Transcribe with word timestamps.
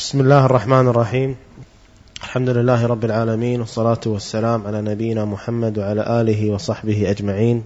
بسم 0.00 0.20
الله 0.20 0.46
الرحمن 0.46 0.88
الرحيم. 0.88 1.36
الحمد 2.22 2.48
لله 2.48 2.86
رب 2.86 3.04
العالمين 3.04 3.60
والصلاة 3.60 4.00
والسلام 4.06 4.66
على 4.66 4.80
نبينا 4.82 5.24
محمد 5.24 5.78
وعلى 5.78 6.20
آله 6.20 6.50
وصحبه 6.50 7.10
أجمعين. 7.10 7.64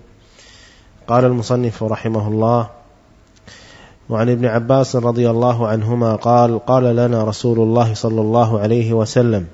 قال 1.08 1.24
المصنف 1.24 1.82
رحمه 1.82 2.28
الله 2.28 2.70
وعن 4.08 4.30
ابن 4.30 4.46
عباس 4.46 4.96
رضي 4.96 5.30
الله 5.30 5.68
عنهما 5.68 6.16
قال 6.16 6.58
قال 6.66 6.96
لنا 6.96 7.24
رسول 7.24 7.58
الله 7.58 7.94
صلى 7.94 8.20
الله 8.20 8.60
عليه 8.60 8.92
وسلم 8.92 9.46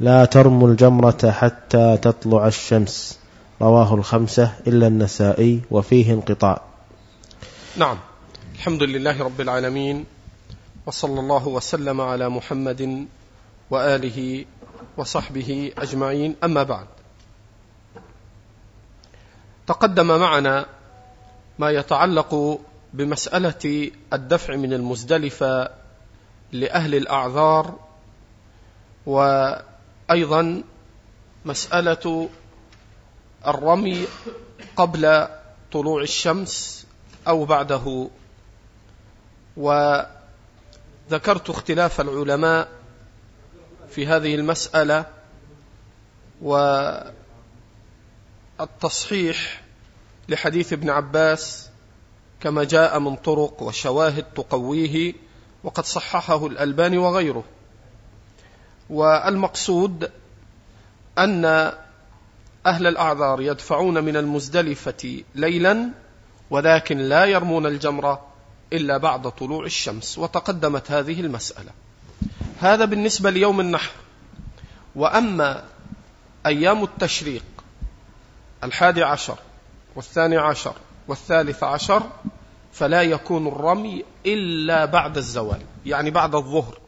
لا 0.00 0.24
ترموا 0.24 0.68
الجمرة 0.68 1.30
حتى 1.30 1.96
تطلع 1.96 2.46
الشمس. 2.46 3.18
رواه 3.62 3.94
الخمسة 3.94 4.52
إلا 4.66 4.86
النسائي 4.86 5.60
وفيه 5.70 6.12
انقطاع. 6.12 6.62
نعم. 7.76 7.98
الحمد 8.54 8.82
لله 8.82 9.22
رب 9.22 9.40
العالمين 9.40 10.17
وصلى 10.88 11.20
الله 11.20 11.48
وسلم 11.48 12.00
على 12.00 12.28
محمد 12.28 13.06
وآله 13.70 14.44
وصحبه 14.96 15.72
أجمعين. 15.78 16.36
أما 16.44 16.62
بعد 16.62 16.86
تقدم 19.66 20.20
معنا 20.20 20.66
ما 21.58 21.70
يتعلق 21.70 22.60
بمسألة 22.92 23.90
الدفع 24.12 24.56
من 24.56 24.72
المزدلفة 24.72 25.70
لأهل 26.52 26.94
الأعذار 26.94 27.74
وأيضا 29.06 30.62
مسألة 31.44 32.28
الرمي 33.46 34.06
قبل 34.76 35.26
طلوع 35.72 36.02
الشمس 36.02 36.86
أو 37.28 37.44
بعده. 37.44 38.08
وذكرت 41.08 41.50
اختلاف 41.50 42.00
العلماء 42.00 42.68
في 43.90 44.06
هذه 44.06 44.34
المسألة 44.34 45.06
والتصحيح 48.58 49.62
لحديث 50.28 50.72
ابن 50.72 50.90
عباس 50.90 51.70
كما 52.40 52.64
جاء 52.64 52.98
من 52.98 53.16
طرق 53.16 53.62
وشواهد 53.62 54.24
تقويه 54.34 55.14
وقد 55.64 55.84
صححه 55.84 56.46
الألباني 56.46 56.98
وغيره. 56.98 57.44
والمقصود 58.90 60.10
أن 61.18 61.44
أهل 62.66 62.86
الأعذار 62.86 63.40
يدفعون 63.40 64.04
من 64.04 64.16
المزدلفة 64.16 65.22
ليلا 65.34 65.90
ولكن 66.50 66.98
لا 66.98 67.24
يرمون 67.24 67.66
الجمرة. 67.66 68.27
إلا 68.72 68.96
بعد 68.96 69.30
طلوع 69.30 69.64
الشمس 69.64 70.18
وتقدمت 70.18 70.90
هذه 70.90 71.20
المسألة. 71.20 71.70
هذا 72.60 72.84
بالنسبة 72.84 73.30
ليوم 73.30 73.60
النحر. 73.60 73.92
وأما 74.94 75.64
أيام 76.46 76.84
التشريق 76.84 77.44
الحادي 78.64 79.02
عشر 79.02 79.38
والثاني 79.96 80.36
عشر 80.36 80.74
والثالث 81.08 81.62
عشر 81.62 82.02
فلا 82.72 83.02
يكون 83.02 83.46
الرمي 83.46 84.04
إلا 84.26 84.84
بعد 84.84 85.16
الزوال 85.16 85.62
يعني 85.86 86.10
بعد 86.10 86.34
الظهر. 86.34 86.78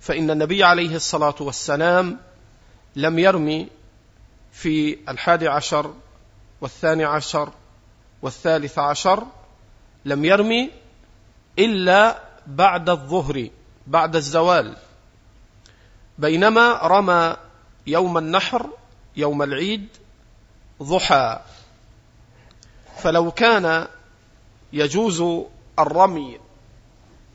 فإن 0.00 0.30
النبي 0.30 0.64
عليه 0.64 0.96
الصلاة 0.96 1.34
والسلام 1.40 2.18
لم 2.96 3.18
يرمي 3.18 3.68
في 4.52 4.98
الحادي 5.08 5.48
عشر 5.48 5.94
والثاني 6.60 7.04
عشر 7.04 7.48
والثالث 8.22 8.78
عشر 8.78 9.24
لم 10.04 10.24
يرمي 10.24 10.70
إلا 11.58 12.22
بعد 12.46 12.90
الظهر 12.90 13.48
بعد 13.86 14.16
الزوال. 14.16 14.76
بينما 16.18 16.72
رمى 16.82 17.36
يوم 17.86 18.18
النحر 18.18 18.70
يوم 19.16 19.42
العيد 19.42 19.88
ضحى. 20.82 21.40
فلو 23.02 23.30
كان 23.30 23.88
يجوز 24.72 25.44
الرمي 25.78 26.38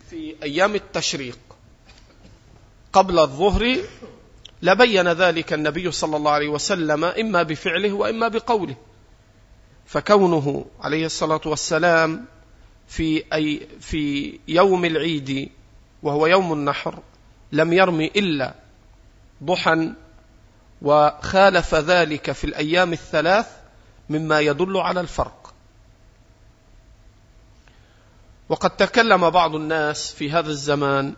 في 0.09 0.35
أيام 0.43 0.75
التشريق 0.75 1.39
قبل 2.93 3.19
الظهر 3.19 3.77
لبين 4.61 5.07
ذلك 5.07 5.53
النبي 5.53 5.91
صلى 5.91 6.17
الله 6.17 6.31
عليه 6.31 6.49
وسلم 6.49 7.03
إما 7.03 7.43
بفعله 7.43 7.93
وإما 7.93 8.27
بقوله. 8.27 8.75
فكونه 9.85 10.65
عليه 10.81 11.05
الصلاة 11.05 11.41
والسلام 11.45 12.25
في 12.89 13.23
أي 13.33 13.67
في 13.79 14.33
يوم 14.47 14.85
العيد 14.85 15.49
وهو 16.03 16.27
يوم 16.27 16.53
النحر 16.53 16.99
لم 17.51 17.73
يرمي 17.73 18.05
إلا 18.05 18.53
ضحى 19.43 19.91
وخالف 20.81 21.75
ذلك 21.75 22.31
في 22.31 22.43
الأيام 22.43 22.93
الثلاث 22.93 23.47
مما 24.09 24.39
يدل 24.39 24.77
على 24.77 25.01
الفرق. 25.01 25.53
وقد 28.49 28.69
تكلم 28.69 29.29
بعض 29.29 29.55
الناس 29.55 30.13
في 30.13 30.31
هذا 30.31 30.49
الزمان 30.49 31.13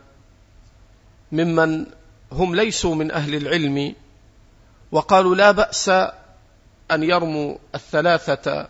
ممن 1.32 1.86
هم 2.32 2.54
ليسوا 2.54 2.94
من 2.94 3.10
أهل 3.10 3.34
العلم 3.34 3.94
وقالوا 4.92 5.34
لا 5.34 5.50
بأس 5.50 5.88
أن 6.90 7.02
يرموا 7.02 7.56
الثلاثة 7.74 8.68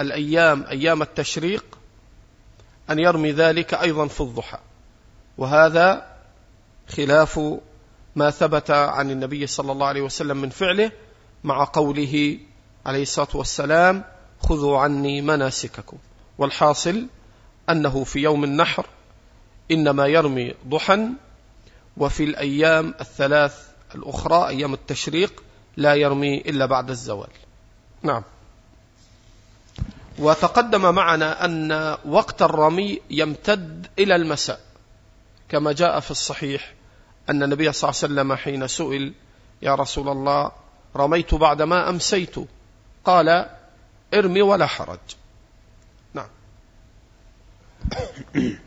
الأيام 0.00 0.64
أيام 0.70 1.02
التشريق 1.02 1.77
أن 2.90 2.98
يرمي 2.98 3.32
ذلك 3.32 3.74
أيضا 3.74 4.06
في 4.06 4.20
الضحى. 4.20 4.58
وهذا 5.38 6.16
خلاف 6.88 7.40
ما 8.16 8.30
ثبت 8.30 8.70
عن 8.70 9.10
النبي 9.10 9.46
صلى 9.46 9.72
الله 9.72 9.86
عليه 9.86 10.02
وسلم 10.02 10.36
من 10.36 10.50
فعله 10.50 10.92
مع 11.44 11.64
قوله 11.64 12.38
عليه 12.86 13.02
الصلاة 13.02 13.28
والسلام 13.34 14.04
خذوا 14.40 14.78
عني 14.78 15.20
مناسككم 15.20 15.96
والحاصل 16.38 17.06
أنه 17.70 18.04
في 18.04 18.18
يوم 18.18 18.44
النحر 18.44 18.86
إنما 19.70 20.06
يرمي 20.06 20.54
ضحى 20.68 21.08
وفي 21.96 22.24
الأيام 22.24 22.94
الثلاث 23.00 23.68
الأخرى 23.94 24.48
أيام 24.48 24.74
التشريق 24.74 25.42
لا 25.76 25.94
يرمي 25.94 26.40
إلا 26.40 26.66
بعد 26.66 26.90
الزوال. 26.90 27.30
نعم. 28.02 28.22
وتقدم 30.18 30.94
معنا 30.94 31.44
أن 31.44 31.96
وقت 32.04 32.42
الرمي 32.42 33.00
يمتد 33.10 33.86
إلى 33.98 34.16
المساء 34.16 34.60
كما 35.48 35.72
جاء 35.72 36.00
في 36.00 36.10
الصحيح 36.10 36.74
أن 37.30 37.42
النبي 37.42 37.72
صلى 37.72 37.90
الله 37.90 38.00
عليه 38.02 38.14
وسلم 38.14 38.34
حين 38.34 38.68
سئل 38.68 39.12
يا 39.62 39.74
رسول 39.74 40.08
الله 40.08 40.50
رميت 40.96 41.34
بعدما 41.34 41.88
أمسيت؟ 41.88 42.34
قال 43.04 43.46
ارمي 44.14 44.42
ولا 44.42 44.66
حرج. 44.66 44.98
نعم. 46.14 46.28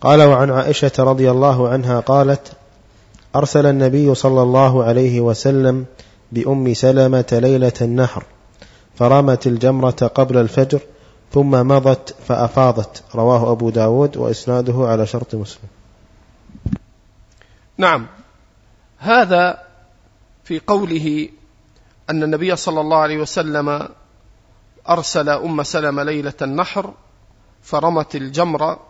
قال 0.00 0.22
وعن 0.22 0.50
عائشة 0.50 0.92
رضي 0.98 1.30
الله 1.30 1.68
عنها 1.68 2.00
قالت 2.00 2.52
أرسل 3.36 3.66
النبي 3.66 4.14
صلى 4.14 4.42
الله 4.42 4.84
عليه 4.84 5.20
وسلم 5.20 5.86
بأم 6.32 6.74
سلمة 6.74 7.26
ليلة 7.32 7.72
النحر 7.80 8.24
فرمت 9.00 9.46
الجمرة 9.46 10.10
قبل 10.14 10.36
الفجر 10.36 10.80
ثم 11.32 11.50
مضت 11.50 12.16
فأفاضت. 12.28 13.04
رواه 13.14 13.52
أبو 13.52 13.70
داود 13.70 14.16
وإسناده 14.16 14.74
على 14.88 15.06
شرط 15.06 15.34
مسلم. 15.34 15.68
نعم. 17.78 18.06
هذا 18.98 19.62
في 20.44 20.60
قوله 20.66 21.28
أن 22.10 22.22
النبي 22.22 22.56
صلى 22.56 22.80
الله 22.80 22.96
عليه 22.96 23.18
وسلم 23.18 23.88
أرسل 24.88 25.28
أم 25.28 25.62
سلمة 25.62 26.02
ليلة 26.02 26.34
النحر 26.42 26.94
فرمت 27.62 28.16
الجمرة 28.16 28.80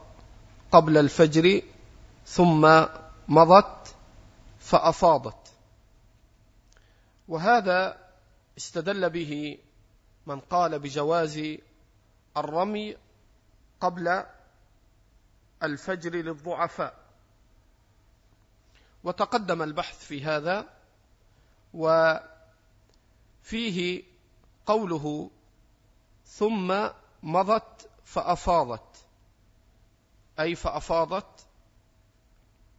قبل 0.72 0.98
الفجر 0.98 1.60
ثم 2.26 2.82
مضت 3.28 3.94
فأفاضت. 4.60 5.52
وهذا 7.28 7.96
استدل 8.58 9.10
به 9.10 9.58
من 10.26 10.40
قال 10.40 10.78
بجواز 10.78 11.42
الرمي 12.36 12.96
قبل 13.80 14.24
الفجر 15.62 16.14
للضعفاء. 16.14 17.00
وتقدم 19.04 19.62
البحث 19.62 20.04
في 20.04 20.24
هذا 20.24 20.68
وفيه 21.74 22.22
قوله 24.66 25.30
ثم 26.24 26.88
مضت 27.22 27.90
فأفاضت 28.04 29.06
أي 30.40 30.54
فأفاضت 30.54 31.46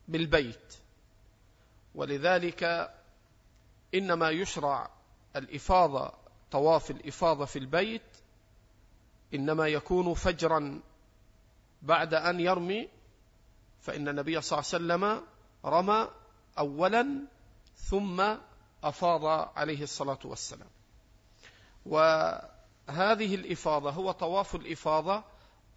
بالبيت. 0.07 0.73
ولذلك 1.95 2.91
إنما 3.93 4.29
يشرع 4.29 4.89
الإفاضة 5.35 6.20
طواف 6.51 6.91
الإفاضة 6.91 7.45
في 7.45 7.59
البيت 7.59 8.01
إنما 9.33 9.67
يكون 9.67 10.13
فجرا 10.13 10.81
بعد 11.81 12.13
أن 12.13 12.39
يرمي 12.39 12.89
فإن 13.81 14.07
النبي 14.07 14.41
صلى 14.41 14.59
الله 14.59 14.95
عليه 14.97 15.05
وسلم 15.05 15.27
رمى 15.65 16.07
أولا 16.57 17.27
ثم 17.75 18.35
أفاض 18.83 19.25
عليه 19.57 19.83
الصلاة 19.83 20.19
والسلام. 20.25 20.67
وهذه 21.85 23.35
الإفاضة 23.35 23.89
هو 23.89 24.11
طواف 24.11 24.55
الإفاضة 24.55 25.23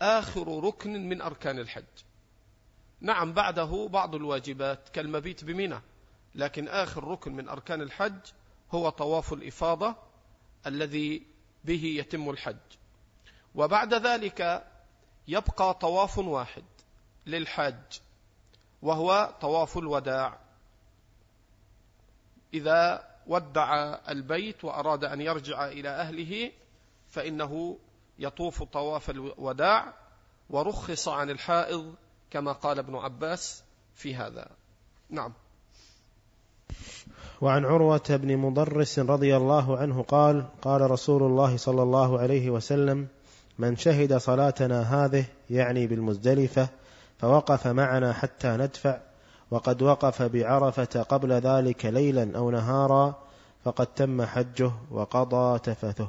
آخر 0.02 0.64
ركن 0.64 1.08
من 1.08 1.22
أركان 1.22 1.58
الحج. 1.58 1.84
نعم 3.00 3.32
بعده 3.32 3.88
بعض 3.92 4.14
الواجبات 4.14 4.88
كالمبيت 4.88 5.44
بمنى 5.44 5.80
لكن 6.34 6.68
آخر 6.68 7.04
ركن 7.04 7.32
من 7.36 7.48
أركان 7.48 7.82
الحج 7.82 8.18
هو 8.74 8.88
طواف 8.88 9.32
الإفاضة 9.32 9.96
الذي 10.66 11.26
به 11.64 11.84
يتم 11.84 12.30
الحج. 12.30 12.56
وبعد 13.54 13.94
ذلك 13.94 14.66
يبقى 15.28 15.74
طواف 15.74 16.18
واحد 16.18 16.64
للحاج 17.26 18.00
وهو 18.82 19.34
طواف 19.40 19.78
الوداع. 19.78 20.38
إذا 22.54 23.10
ودع 23.26 23.98
البيت 24.08 24.64
وأراد 24.64 25.04
أن 25.04 25.20
يرجع 25.20 25.66
إلى 25.66 25.88
أهله 25.88 26.52
فإنه 27.08 27.78
يطوف 28.18 28.62
طواف 28.62 29.10
الوداع 29.10 29.94
ورخص 30.50 31.08
عن 31.08 31.30
الحائض 31.30 31.94
كما 32.30 32.52
قال 32.52 32.78
ابن 32.78 32.96
عباس 32.96 33.64
في 33.94 34.14
هذا. 34.14 34.50
نعم. 35.10 35.32
وعن 37.44 37.64
عروة 37.64 38.02
بن 38.08 38.36
مضرس 38.36 38.98
رضي 38.98 39.36
الله 39.36 39.78
عنه 39.78 40.02
قال 40.02 40.44
قال 40.62 40.90
رسول 40.90 41.22
الله 41.22 41.56
صلى 41.56 41.82
الله 41.82 42.18
عليه 42.18 42.50
وسلم 42.50 43.08
من 43.58 43.76
شهد 43.76 44.16
صلاتنا 44.16 44.82
هذه 44.82 45.24
يعني 45.50 45.86
بالمزدلفة 45.86 46.68
فوقف 47.18 47.66
معنا 47.66 48.12
حتى 48.12 48.48
ندفع 48.48 49.00
وقد 49.50 49.82
وقف 49.82 50.22
بعرفة 50.22 51.02
قبل 51.02 51.32
ذلك 51.32 51.86
ليلا 51.86 52.38
أو 52.38 52.50
نهارا 52.50 53.14
فقد 53.64 53.86
تم 53.86 54.22
حجه 54.22 54.72
وقضى 54.90 55.58
تفثه. 55.58 56.08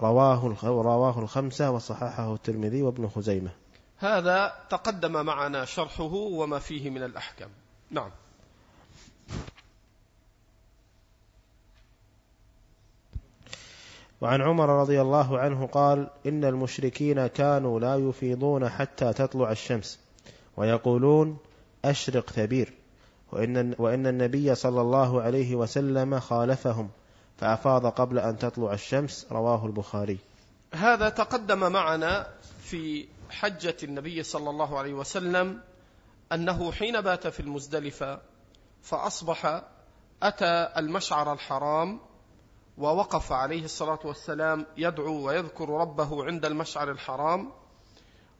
رواه 0.00 0.56
رواه 0.64 1.18
الخمسة 1.18 1.70
وصححه 1.70 2.34
الترمذي 2.34 2.82
وابن 2.82 3.08
خزيمة. 3.08 3.50
هذا 3.98 4.52
تقدم 4.70 5.26
معنا 5.26 5.64
شرحه 5.64 6.14
وما 6.14 6.58
فيه 6.58 6.90
من 6.90 7.02
الأحكام. 7.02 7.50
نعم. 7.90 8.10
وعن 14.20 14.42
عمر 14.42 14.68
رضي 14.68 15.00
الله 15.00 15.38
عنه 15.38 15.66
قال 15.66 16.10
إن 16.26 16.44
المشركين 16.44 17.26
كانوا 17.26 17.80
لا 17.80 17.96
يفيضون 17.96 18.68
حتى 18.68 19.12
تطلع 19.12 19.50
الشمس 19.50 20.00
ويقولون 20.56 21.38
أشرق 21.84 22.30
ثبير 22.30 22.72
وإن, 23.32 23.74
وإن 23.78 24.06
النبي 24.06 24.54
صلى 24.54 24.80
الله 24.80 25.22
عليه 25.22 25.54
وسلم 25.54 26.20
خالفهم 26.20 26.90
فأفاض 27.36 27.86
قبل 27.86 28.18
أن 28.18 28.38
تطلع 28.38 28.72
الشمس. 28.72 29.26
رواه 29.32 29.66
البخاري. 29.66 30.18
هذا 30.74 31.08
تقدم 31.08 31.72
معنا 31.72 32.26
في 32.62 33.08
حجة 33.30 33.76
النبي 33.82 34.22
صلى 34.22 34.50
الله 34.50 34.78
عليه 34.78 34.94
وسلم 34.94 35.60
أنه 36.32 36.72
حين 36.72 37.00
بات 37.00 37.26
في 37.26 37.40
المزدلفة 37.40 38.20
فأصبح 38.82 39.62
أتى 40.22 40.68
المشعر 40.76 41.32
الحرام 41.32 42.00
ووقف 42.80 43.32
عليه 43.32 43.64
الصلاة 43.64 43.98
والسلام 44.04 44.66
يدعو 44.76 45.26
ويذكر 45.26 45.68
ربه 45.68 46.24
عند 46.24 46.44
المشعر 46.44 46.90
الحرام. 46.90 47.52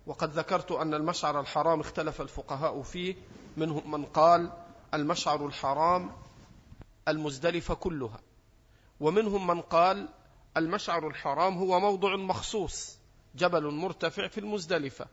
وقد 0.06 0.30
ذكرت 0.30 0.72
أن 0.72 0.94
المشعر 0.94 1.40
الحرام 1.40 1.80
اختلف 1.80 2.20
الفقهاء 2.20 2.82
فيه 2.82 3.16
منهم 3.56 3.90
من 3.90 4.04
قال 4.04 4.52
المشعر 4.94 5.46
الحرام 5.46 6.12
المزدلفة 7.08 7.74
كلها 7.74 8.20
ومنهم 9.00 9.46
من 9.46 9.60
قال 9.60 10.08
المشعر 10.56 11.08
الحرام 11.08 11.58
هو 11.58 11.80
موضع 11.80 12.16
مخصوص 12.16 12.98
جبل 13.34 13.70
مرتفع 13.70 14.28
في 14.28 14.38
المزدلفة. 14.38 15.06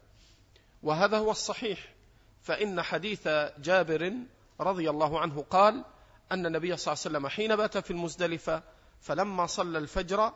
وهذا 0.83 1.17
هو 1.17 1.31
الصحيح 1.31 1.93
فإن 2.41 2.81
حديث 2.81 3.27
جابر 3.59 4.13
رضي 4.59 4.89
الله 4.89 5.19
عنه 5.19 5.45
قال 5.49 5.85
أن 6.31 6.45
النبي 6.45 6.77
صلى 6.77 6.93
الله 6.93 7.03
عليه 7.05 7.17
وسلم 7.17 7.27
حين 7.27 7.55
بات 7.55 7.77
في 7.77 7.91
المزدلفة 7.91 8.63
فلما 9.01 9.45
صلى 9.45 9.77
الفجر 9.77 10.33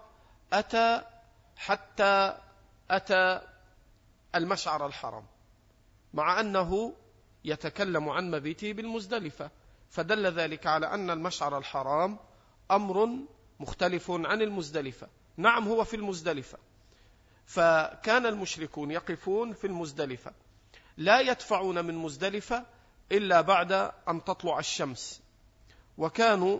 أتى 0.54 1.02
حتى 1.56 2.38
أتى 2.90 3.42
المشعر 4.36 4.86
الحرام 4.86 5.26
مع 6.14 6.40
أنه 6.40 6.94
يتكلم 7.46 8.10
عن 8.10 8.32
مبيته 8.32 8.74
بالمزدلفة 8.74 9.52
فدل 9.90 10.28
ذلك 10.28 10.68
على 10.68 10.86
أن 10.86 11.10
المشعر 11.10 11.58
الحرام 11.58 12.20
أمر 12.72 13.10
مختلف 13.60 14.12
عن 14.12 14.42
المزدلفة. 14.42 15.08
نعم 15.38 15.68
هو 15.68 15.84
في 15.84 15.96
المزدلفة. 15.96 16.58
فكان 17.46 18.26
المشركون 18.26 18.92
يقفون 18.92 19.54
في 19.54 19.68
المزدلفة. 19.68 20.34
لا 20.98 21.20
يدفعون 21.20 21.86
من 21.86 21.96
مزدلفة 21.96 22.66
إلا 23.12 23.42
بعد 23.42 23.72
أن 24.10 24.24
تطلع 24.24 24.60
الشمس. 24.60 25.22
وكانوا 25.98 26.60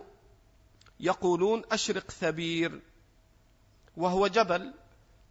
يقولون 1.00 1.62
أشرق 1.72 2.10
ثبير 2.10 2.80
وهو 3.96 4.26
جبل 4.26 4.74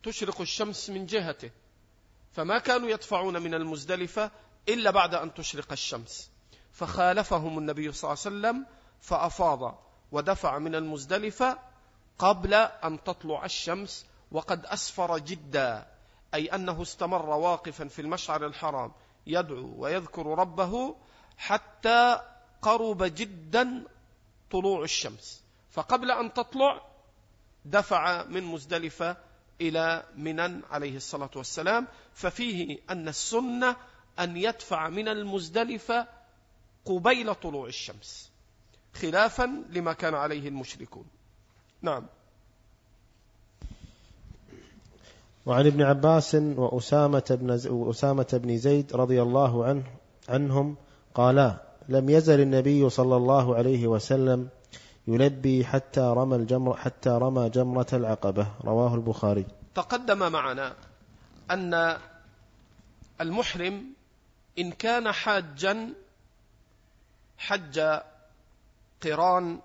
تشرق 0.04 0.42
الشمس 0.42 0.90
من 0.90 1.06
جهته 1.06 1.52
فما 2.34 2.60
كانوا 2.60 2.90
يدفعون 2.90 3.42
من 3.42 3.54
المزدلفة 3.54 4.32
إلا 4.70 4.92
بعد 4.92 5.16
أن 5.16 5.34
تشرق 5.34 5.72
الشمس. 5.72 6.32
فخالفهم 6.72 7.58
النبي 7.58 7.92
صلى 7.92 8.10
الله 8.12 8.24
عليه 8.26 8.36
وسلم 8.38 8.66
فأفاض 9.02 9.84
ودفع 10.12 10.58
من 10.60 10.76
المزدلفة 10.76 11.60
قبل 12.20 12.54
أن 12.54 13.04
تطلع 13.04 13.46
الشمس 13.46 14.06
وقد 14.32 14.66
أسفر 14.66 15.18
جدا 15.18 15.88
أي 16.34 16.48
أنه 16.48 16.82
استمر 16.82 17.30
واقفا 17.30 17.88
في 17.88 18.02
المشعر 18.02 18.46
الحرام 18.46 18.92
يدعو 19.28 19.76
ويذكر 19.78 20.26
ربه 20.26 20.96
حتى 21.38 22.22
قرب 22.62 23.04
جدا 23.04 23.84
طلوع 24.52 24.84
الشمس. 24.84 25.41
فقبل 25.72 26.12
أن 26.12 26.34
تطلع 26.34 26.82
دفع 27.66 28.26
من 28.26 28.44
مزدلفة 28.44 29.18
إلى 29.62 30.04
منن 30.16 30.62
عليه 30.72 30.96
الصلاة 30.96 31.30
والسلام 31.36 31.88
ففيه 32.14 32.78
أن 32.90 33.08
السنة 33.08 33.76
أن 34.20 34.38
يدفع 34.38 34.90
من 34.90 35.08
المزدلفة 35.08 36.08
قبيل 36.86 37.36
طلوع 37.36 37.68
الشمس 37.68 38.32
خلافا 38.94 39.64
لما 39.70 39.94
كان 39.94 40.14
عليه 40.14 40.48
المشركون. 40.48 41.06
نعم. 41.82 42.06
وعن 45.46 45.66
ابن 45.66 45.82
عباس 45.82 46.36
وأسامة 46.36 47.24
بن, 47.42 47.52
أسامة 47.90 48.28
بن 48.34 48.58
زيد 48.58 48.96
رضي 48.96 49.22
الله 49.22 49.66
عنه 49.66 49.84
عنهم 50.30 50.76
قالا 51.14 51.58
لم 51.90 52.10
يزل 52.10 52.42
النبي 52.42 52.90
صلى 52.90 53.18
الله 53.18 53.56
عليه 53.56 53.88
وسلم 53.88 54.50
يلبي 55.08 55.66
حتى 55.66 56.02
رمى 56.02 56.36
الجمر 56.36 56.78
حتى 56.78 57.10
رمى 57.10 57.50
جمرة 57.50 57.88
العقبة. 57.94 58.48
رواه 58.64 58.96
البخاري. 58.96 59.46
تقدم 59.76 60.32
معنا 60.32 60.76
أن 61.52 61.98
المحرم 63.22 63.94
إن 64.60 64.72
كان 64.72 65.12
حاجا 65.12 65.94
حج 67.38 68.00
قران 69.04 69.60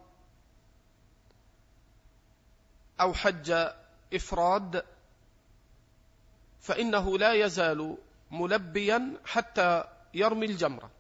أو 3.01 3.15
حج 3.15 3.69
إفراد 4.15 4.85
فإنه 6.61 7.19
لا 7.19 7.33
يزال 7.33 7.97
ملبيا 8.31 9.13
حتى 9.25 9.85
يرمي 10.15 10.47
الجمرة. 10.47 10.91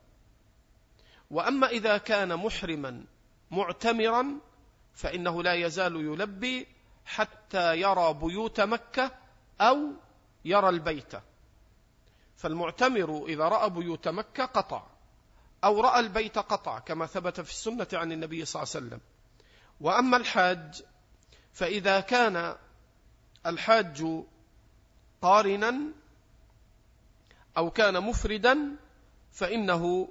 وأما 1.30 1.66
إذا 1.66 1.98
كان 1.98 2.36
محرما 2.36 3.04
معتمرا 3.50 4.40
فإنه 4.94 5.42
لا 5.42 5.54
يزال 5.54 5.96
يلبي 5.96 6.66
حتى 7.06 7.80
يرى 7.80 8.14
بيوت 8.14 8.60
مكة 8.60 9.10
أو 9.60 9.92
يرى 10.44 10.68
البيت. 10.68 11.12
فالمعتمر 12.36 13.24
إذا 13.26 13.44
رأى 13.44 13.70
بيوت 13.70 14.08
مكة 14.08 14.44
قطع 14.44 14.86
أو 15.64 15.80
رأى 15.80 16.00
البيت 16.00 16.38
قطع 16.38 16.78
كما 16.78 17.06
ثبت 17.06 17.40
في 17.40 17.50
السنة 17.50 17.88
عن 17.92 18.12
النبي 18.12 18.44
صلى 18.44 18.62
الله 18.62 18.72
عليه 18.74 18.86
وسلم. 18.86 19.00
وأما 19.80 20.16
الحاج 20.16 20.82
فإذا 21.52 22.00
كان 22.00 22.56
الحاج 23.46 24.24
قارنا 25.22 25.80
أو 27.56 27.70
كان 27.70 28.02
مفردا 28.02 28.76
فإنه 29.32 30.08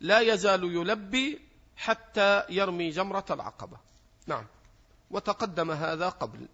لا 0.00 0.20
يزال 0.20 0.64
يلبي 0.64 1.47
حتى 1.78 2.42
يرمي 2.50 2.90
جمرة 2.90 3.24
العقبة. 3.30 3.76
نعم. 4.26 4.44
وتقدم 5.10 5.70
هذا 5.70 6.08
قبل. 6.08 6.48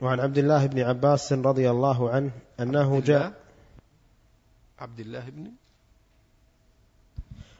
وعن 0.00 0.20
عبد 0.20 0.38
الله 0.38 0.66
بن 0.66 0.80
عباس 0.80 1.32
رضي 1.32 1.70
الله 1.70 2.10
عنه 2.10 2.30
أنه 2.60 3.00
جاء 3.00 3.32
عبد 4.78 5.00
الله 5.00 5.20
بن؟ 5.20 5.50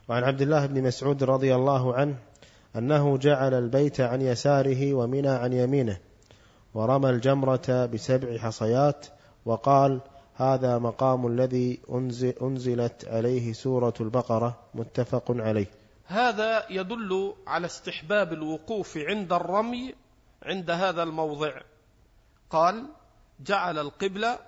وعن 0.09 0.25
عبد 0.25 0.43
الله 0.43 0.67
بن 0.67 0.83
مسعود 0.83 1.25
رضي 1.25 1.55
الله 1.55 1.95
عنه 1.95 2.17
أنه 2.77 3.19
جعل 3.19 3.55
البيت 3.55 4.01
عن 4.01 4.23
يساره 4.23 4.95
ومنى 4.95 5.29
عن 5.29 5.53
يمينه 5.53 5.99
ورمى 6.75 7.11
الجمرة 7.11 7.87
بسبع 7.87 8.39
حصيات 8.39 9.07
وقال 9.45 10.01
هذا 10.43 10.79
مقام 10.79 11.27
الذي 11.27 11.81
أنزل 11.91 12.35
أنزلت 12.43 13.05
عليه 13.05 13.53
سورة 13.53 13.95
البقرة 14.01 14.61
متفق 14.75 15.25
عليه. 15.31 15.67
هذا 16.07 16.67
يدل 16.71 17.35
على 17.47 17.67
استحباب 17.67 18.33
الوقوف 18.33 18.97
عند 18.97 19.33
الرمي 19.33 19.95
عند 20.43 20.71
هذا 20.71 21.03
الموضع. 21.03 21.61
قال 22.51 22.87
جعل 23.41 23.79
القبلة 23.79 24.39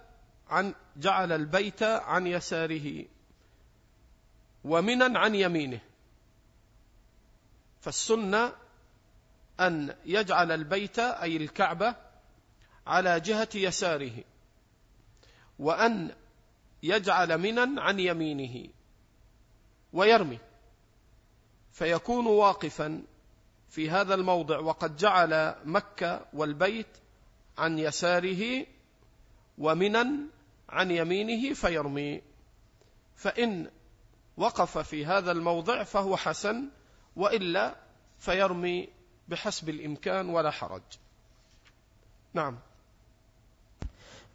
عن 0.50 0.74
جعل 0.96 1.32
البيت 1.32 1.82
عن 1.82 2.26
يساره 2.26 3.04
ومنا 4.64 5.18
عن 5.18 5.34
يمينه. 5.34 5.80
فالسنة 7.80 8.52
أن 9.60 9.94
يجعل 10.04 10.52
البيت 10.52 10.98
أي 10.98 11.36
الكعبة 11.36 11.94
على 12.86 13.20
جهة 13.20 13.48
يساره. 13.54 14.33
وأن 15.58 16.14
يجعل 16.82 17.38
منا 17.38 17.82
عن 17.82 18.00
يمينه 18.00 18.68
ويرمي. 19.92 20.38
فيكون 21.73 22.26
واقفا 22.26 23.02
في 23.68 23.90
هذا 23.90 24.14
الموضع 24.14 24.58
وقد 24.58 24.96
جعل 24.96 25.54
مكة 25.64 26.26
والبيت 26.32 26.87
عن 27.58 27.78
يساره 27.78 28.66
ومنا 29.58 30.16
عن 30.68 30.90
يمينه 30.90 31.54
فيرمي. 31.54 32.23
فإن 33.16 33.70
وقف 34.37 34.78
في 34.78 35.06
هذا 35.06 35.32
الموضع 35.32 35.82
فهو 35.82 36.16
حسن 36.16 36.68
وإلا 37.16 37.76
فيرمي 38.18 38.88
بحسب 39.28 39.68
الإمكان 39.68 40.28
ولا 40.28 40.50
حرج. 40.50 40.82
نعم. 42.34 42.58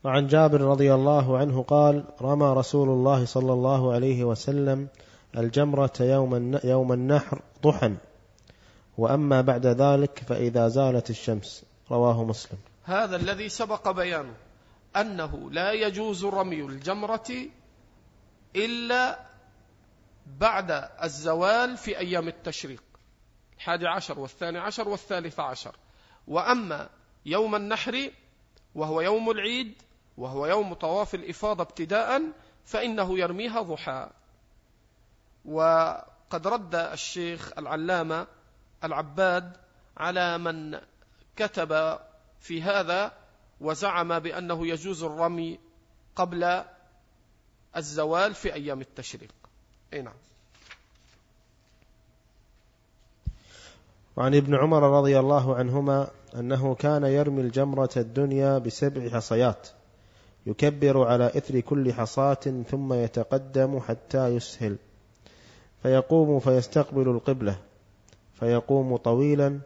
وعن 0.04 0.28
جابر 0.28 0.62
رضي 0.62 0.94
الله 0.94 1.38
عنه 1.38 1.64
قال 1.64 2.04
رمى 2.22 2.54
رسول 2.54 2.90
الله 2.90 3.26
صلى 3.26 3.54
الله 3.54 3.94
عليه 3.94 4.24
وسلم 4.24 4.88
الجمرة 5.38 5.94
يوم 6.00 6.60
يوم 6.64 6.94
النحر 6.94 7.42
ضحى 7.64 7.96
وأما 8.98 9.42
بعد 9.42 9.66
ذلك 9.66 10.20
فإذا 10.28 10.68
زالت 10.68 11.10
الشمس. 11.10 11.66
رواه 11.92 12.24
مسلم. 12.24 12.58
هذا 12.84 13.16
الذي 13.16 13.50
سبق 13.50 13.92
بيانه 13.92 14.34
أنه 14.96 15.52
لا 15.52 15.72
يجوز 15.72 16.26
رمي 16.26 16.62
الجمرة 16.62 17.32
إلا 18.56 19.20
بعد 20.40 20.90
الزوال 21.04 21.78
في 21.78 21.98
أيام 22.00 22.28
التشريق. 22.28 22.84
الحادي 23.58 23.88
عشر 23.88 24.20
والثاني 24.20 24.58
عشر 24.60 24.90
والثالث 24.90 25.40
عشر. 25.40 25.76
وأما 26.28 26.90
يوم 27.26 27.56
النحر 27.56 28.12
وهو 28.76 29.02
يوم 29.02 29.32
العيد 29.32 29.74
وهو 30.20 30.46
يوم 30.46 30.74
طواف 30.74 31.16
الإفاضة 31.16 31.64
ابتداء 31.64 32.22
فإنه 32.66 33.20
يرميها 33.20 33.62
ضحى. 33.62 34.10
وقد 35.46 36.48
رد 36.48 36.76
الشيخ 36.76 37.52
العلامة 37.58 38.28
العباد 38.84 39.58
على 39.98 40.38
من 40.38 40.80
كتب 41.36 42.00
في 42.40 42.62
هذا 42.62 43.12
وزعم 43.62 44.20
بأنه 44.20 44.68
يجوز 44.68 45.04
الرمي 45.04 45.60
قبل 46.16 46.64
الزوال 47.78 48.34
في 48.34 48.54
أيام 48.54 48.82
التشريق. 48.82 49.34
أي 49.94 50.02
نعم. 50.02 50.14
وعن 54.18 54.36
ابن 54.36 54.56
عمر 54.56 55.00
رضي 55.00 55.20
الله 55.20 55.56
عنهما 55.56 56.08
أنه 56.36 56.76
كان 56.76 57.04
يرمي 57.04 57.42
الجمرة 57.42 57.90
الدنيا 57.98 58.58
بسبع 58.58 59.10
حصيات. 59.10 59.79
يكبر 60.46 61.08
على 61.08 61.28
إثر 61.28 61.60
كل 61.60 61.94
حصاة 61.94 62.64
ثم 62.70 62.94
يتقدم 62.94 63.80
حتى 63.80 64.28
يسهل. 64.28 64.76
فيقوم 65.84 66.40
فيستقبل 66.40 67.10
القبلة. 67.10 67.58
فيقوم 68.34 68.98
طويلا 68.98 69.60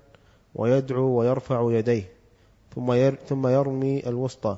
ويدعو 0.55 1.19
ويرفع 1.19 1.71
يديه. 1.71 2.09
ثم 2.75 3.11
ثم 3.27 3.47
يرمي 3.47 4.07
الوسطى. 4.07 4.57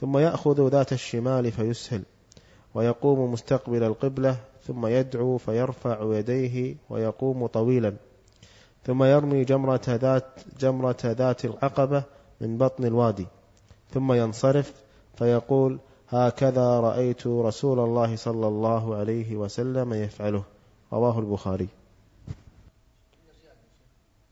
ثم 0.00 0.18
يأخذ 0.18 0.68
ذات 0.68 0.92
الشمال 0.92 1.52
فيسهل. 1.52 2.02
ويقوم 2.74 3.32
مستقبل 3.32 3.82
القبلة. 3.82 4.36
ثم 4.66 4.86
يدعو 4.86 5.38
فيرفع 5.38 6.18
يديه 6.18 6.76
ويقوم 6.90 7.46
طويلا. 7.46 7.94
ثم 8.84 9.04
يرمي 9.04 9.44
جمرة 9.44 9.80
ذات 9.88 10.24
جمرة 10.60 10.96
ذات 11.04 11.44
العقبة 11.44 12.02
من 12.40 12.58
بطن 12.58 12.84
الوادي. 12.84 13.26
ثم 13.94 14.12
ينصرف 14.12 14.72
فيقول 15.20 15.78
هكذا 16.08 16.80
رأيت 16.80 17.26
رسول 17.26 17.78
الله 17.78 18.16
صلى 18.16 18.46
الله 18.48 18.96
عليه 18.96 19.36
وسلم 19.36 19.92
يفعله. 19.92 20.44
رواه 20.92 21.18
البخاري. 21.18 21.68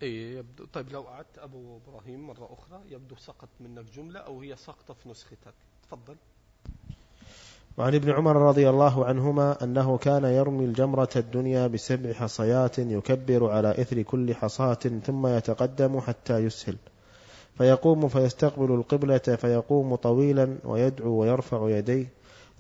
اي 0.03 0.33
يبدو 0.33 0.65
طيب 0.73 0.93
لو 0.93 1.01
قعدت 1.01 1.39
أبو 1.39 1.77
إبراهيم 1.77 2.27
مرة 2.27 2.49
أخرى 2.59 2.81
يبدو 2.91 3.17
سقط 3.17 3.49
منك 3.61 3.85
جملة 3.97 4.21
أو 4.21 4.41
هي 4.41 4.57
سقطة 4.57 4.95
في 4.95 5.09
نسختك. 5.09 5.55
تفضل. 5.83 6.17
وعن 7.79 7.95
ابن 7.95 8.11
عمر 8.11 8.37
رضي 8.37 8.71
الله 8.71 9.05
عنهما 9.05 9.65
أنه 9.65 9.99
كان 9.99 10.25
يرمي 10.25 10.65
الجمرة 10.65 11.11
الدنيا 11.17 11.67
بسبع 11.67 12.13
حصيات 12.13 12.79
يكبر 12.79 13.51
على 13.51 13.71
إثر 13.71 14.03
كل 14.03 14.35
حصاة 14.35 15.01
ثم 15.07 15.27
يتقدم 15.27 16.01
حتى 16.01 16.39
يسهل. 16.39 16.77
فيقوم 17.59 18.09
فيستقبل 18.09 18.75
القبلة 18.75 19.19
فيقوم 19.19 19.95
طويلا 19.95 20.59
ويدعو 20.65 21.11
ويرفع 21.11 21.69
يديه 21.69 22.07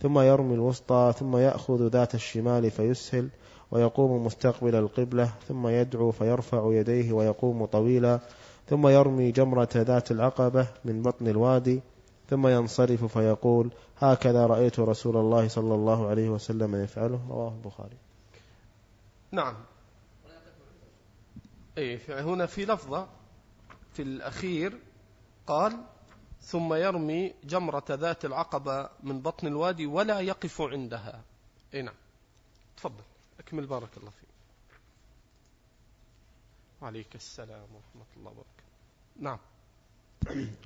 ثم 0.03 0.19
يرمي 0.19 0.55
الوسطى 0.55 1.15
ثم 1.19 1.37
يأخذ 1.37 1.89
ذات 1.89 2.15
الشمال 2.15 2.71
فيسهل 2.71 3.29
ويقوم 3.71 4.27
مستقبل 4.27 4.75
القبلة 4.75 5.33
ثم 5.49 5.69
يدعو 5.69 6.11
فيرفع 6.11 6.73
يديه 6.73 7.13
ويقوم 7.13 7.65
طويلا 7.65 8.21
ثم 8.69 8.89
يرمي 8.89 9.31
جمرة 9.31 9.69
ذات 9.75 10.11
العقبة 10.11 10.67
من 10.85 11.03
بطن 11.03 11.29
الوادي 11.29 11.81
ثم 12.31 12.47
ينصرف 12.47 13.05
فيقول 13.05 13.71
هكذا 13.99 14.47
رأيت 14.47 14.81
رسول 14.81 15.17
الله 15.17 15.49
صلى 15.49 15.75
الله 15.75 16.09
عليه 16.09 16.29
وسلم 16.29 16.75
يفعله. 16.75 17.21
رواه 17.31 17.53
البخاري. 17.55 17.97
نعم. 19.33 19.55
إيه 21.79 21.99
هنا 22.21 22.47
في 22.47 22.65
لفظة 22.65 23.07
في 23.93 24.03
الأخير 24.03 24.79
قال 25.49 25.73
ثم 26.43 26.75
يرمي 26.75 27.35
جمرة 27.45 27.85
ذات 27.91 28.25
العقبة 28.25 28.89
من 29.03 29.21
بطن 29.21 29.47
الوادي 29.47 29.87
ولا 29.87 30.21
يقف 30.21 30.61
عندها. 30.61 31.21
إي 31.75 31.83
نعم. 31.83 31.95
تفضل. 32.77 33.03
أكمل. 33.41 33.67
بارك 33.67 33.89
الله 33.97 34.11
فيك. 34.11 34.29
وعليك 36.83 37.15
السلام 37.15 37.67
ورحمة 37.75 38.11
الله 38.17 38.31
وبركاته. 38.31 38.69
نعم. 39.21 39.39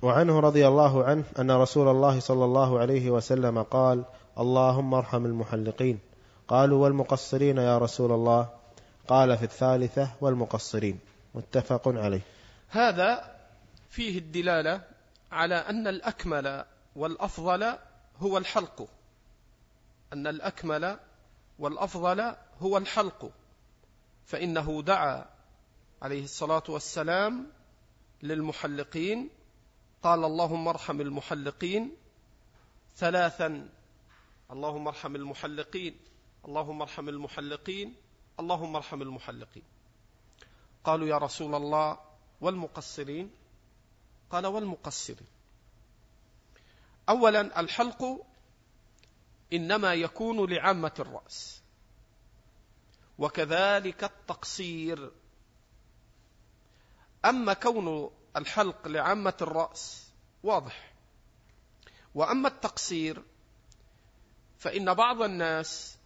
وعنه 0.03 0.39
رضي 0.39 0.67
الله 0.67 1.03
عنه 1.03 1.23
أن 1.39 1.51
رسول 1.51 1.87
الله 1.87 2.19
صلى 2.19 2.45
الله 2.45 2.79
عليه 2.79 3.11
وسلم 3.11 3.63
قال 3.63 4.03
اللهم 4.39 4.93
ارحم 4.93 5.25
المحلقين. 5.25 5.99
قالوا 6.47 6.83
والمقصرين 6.83 7.57
يا 7.57 7.77
رسول 7.77 8.11
الله؟ 8.11 8.49
قال 9.07 9.37
في 9.37 9.43
الثالثة 9.43 10.09
والمقصرين. 10.21 10.99
متفق 11.35 11.87
عليه. 11.87 12.21
هذا 12.69 13.33
فيه 13.93 14.17
الدلالة 14.17 14.81
على 15.31 15.55
أن 15.55 15.87
الأكمل 15.87 16.65
والأفضل 16.95 17.77
هو 18.17 18.37
الحلق. 18.37 18.89
أن 20.13 20.27
الأكمل 20.27 20.99
والأفضل 21.59 22.35
هو 22.59 22.77
الحلق. 22.77 23.31
فإنه 24.25 24.81
دعا 24.81 25.25
عليه 26.01 26.23
الصلاة 26.23 26.63
والسلام 26.69 27.51
للمحلقين 28.23 29.29
قال 30.03 30.23
اللهم 30.23 30.67
ارحم 30.67 31.01
المحلقين 31.01 31.91
ثلاثا. 32.95 33.69
اللهم 34.51 34.87
ارحم 34.87 35.15
المحلقين 35.15 35.99
اللهم 36.45 36.81
ارحم 36.81 37.09
المحلقين 37.09 37.95
اللهم 38.39 38.75
ارحم 38.75 39.01
المحلقين. 39.01 39.63
قالوا 40.83 41.07
يا 41.07 41.17
رسول 41.17 41.55
الله 41.55 41.99
والمقصرين؟ 42.41 43.42
قال 44.33 44.45
والمقصرين 44.45 45.27
اولا 47.09 47.59
الحلق 47.59 48.25
إنما 49.53 49.93
يكون 49.93 50.53
لعامة 50.53 50.93
الرأس. 50.99 51.61
وكذلك 53.17 54.03
التقصير. 54.03 55.11
أما 57.25 57.53
كون 57.53 58.11
الحلق 58.35 58.87
لعامة 58.87 59.37
الرأس 59.41 60.07
واضح. 60.43 60.93
وأما 62.15 62.47
التقصير 62.47 63.23
فإن 64.59 64.93
بعض 64.93 65.21
الناس 65.21 65.97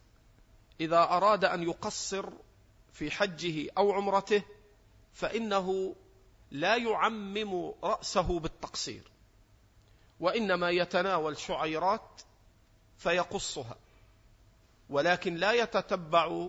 إذا 0.80 0.98
أراد 0.98 1.44
أن 1.44 1.62
يقصر 1.62 2.30
في 2.92 3.10
حجه 3.10 3.70
أو 3.78 3.92
عمرته 3.92 4.42
فإنه 5.14 5.96
لا 6.50 6.76
يعمم 6.76 7.74
رأسه 7.82 8.40
بالتقصير 8.40 9.10
وإنما 10.20 10.70
يتناول 10.70 11.38
شعيرات 11.38 12.22
فيقصها 12.98 13.76
ولكن 14.90 15.34
لا 15.34 15.52
يتتبع 15.52 16.48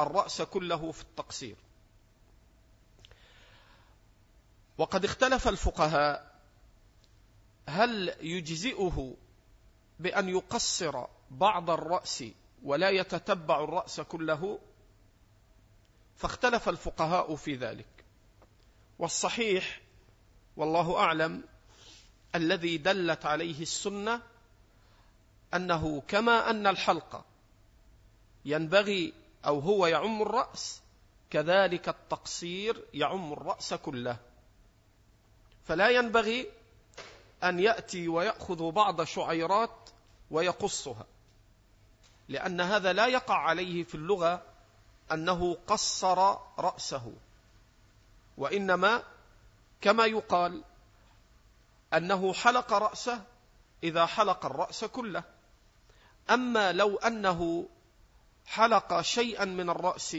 الرأس 0.00 0.42
كله 0.42 0.92
في 0.92 1.02
التقصير. 1.02 1.56
وقد 4.78 5.04
اختلف 5.04 5.48
الفقهاء 5.48 6.34
هل 7.66 8.14
يجزئه 8.20 9.16
بأن 10.00 10.28
يقصر 10.28 11.06
بعض 11.30 11.70
الرأس 11.70 12.24
ولا 12.62 12.90
يتتبع 12.90 13.64
الرأس 13.64 14.00
كله؟ 14.00 14.58
فاختلف 16.16 16.68
الفقهاء 16.68 17.36
في 17.36 17.54
ذلك. 17.54 18.04
والصحيح 19.00 19.80
والله 20.56 20.98
أعلم 20.98 21.44
الذي 22.34 22.76
دلت 22.76 23.26
عليه 23.26 23.62
السنة 23.62 24.22
أنه 25.54 26.02
كما 26.08 26.50
أن 26.50 26.66
الحلقة 26.66 27.24
ينبغي 28.44 29.12
أو 29.46 29.58
هو 29.58 29.86
يعم 29.86 30.22
الرأس 30.22 30.80
كذلك 31.30 31.88
التقصير 31.88 32.84
يعم 32.94 33.32
الرأس 33.32 33.74
كله. 33.74 34.16
فلا 35.64 35.88
ينبغي 35.88 36.46
أن 37.44 37.60
يأتي 37.60 38.08
ويأخذ 38.08 38.70
بعض 38.70 39.04
شعيرات 39.04 39.90
ويقصها 40.30 41.06
لأن 42.28 42.60
هذا 42.60 42.92
لا 42.92 43.06
يقع 43.06 43.38
عليه 43.38 43.84
في 43.84 43.94
اللغة 43.94 44.42
أنه 45.12 45.56
قصر 45.66 46.36
رأسه. 46.58 47.12
وإنما 48.40 49.02
كما 49.80 50.06
يقال 50.06 50.64
أنه 51.94 52.32
حلق 52.32 52.72
رأسه 52.72 53.24
إذا 53.82 54.06
حلق 54.06 54.46
الرأس 54.46 54.84
كله. 54.84 55.24
أما 56.30 56.72
لو 56.72 56.96
أنه 56.96 57.68
حلق 58.46 59.00
شيئا 59.00 59.44
من 59.44 59.70
الرأس 59.70 60.16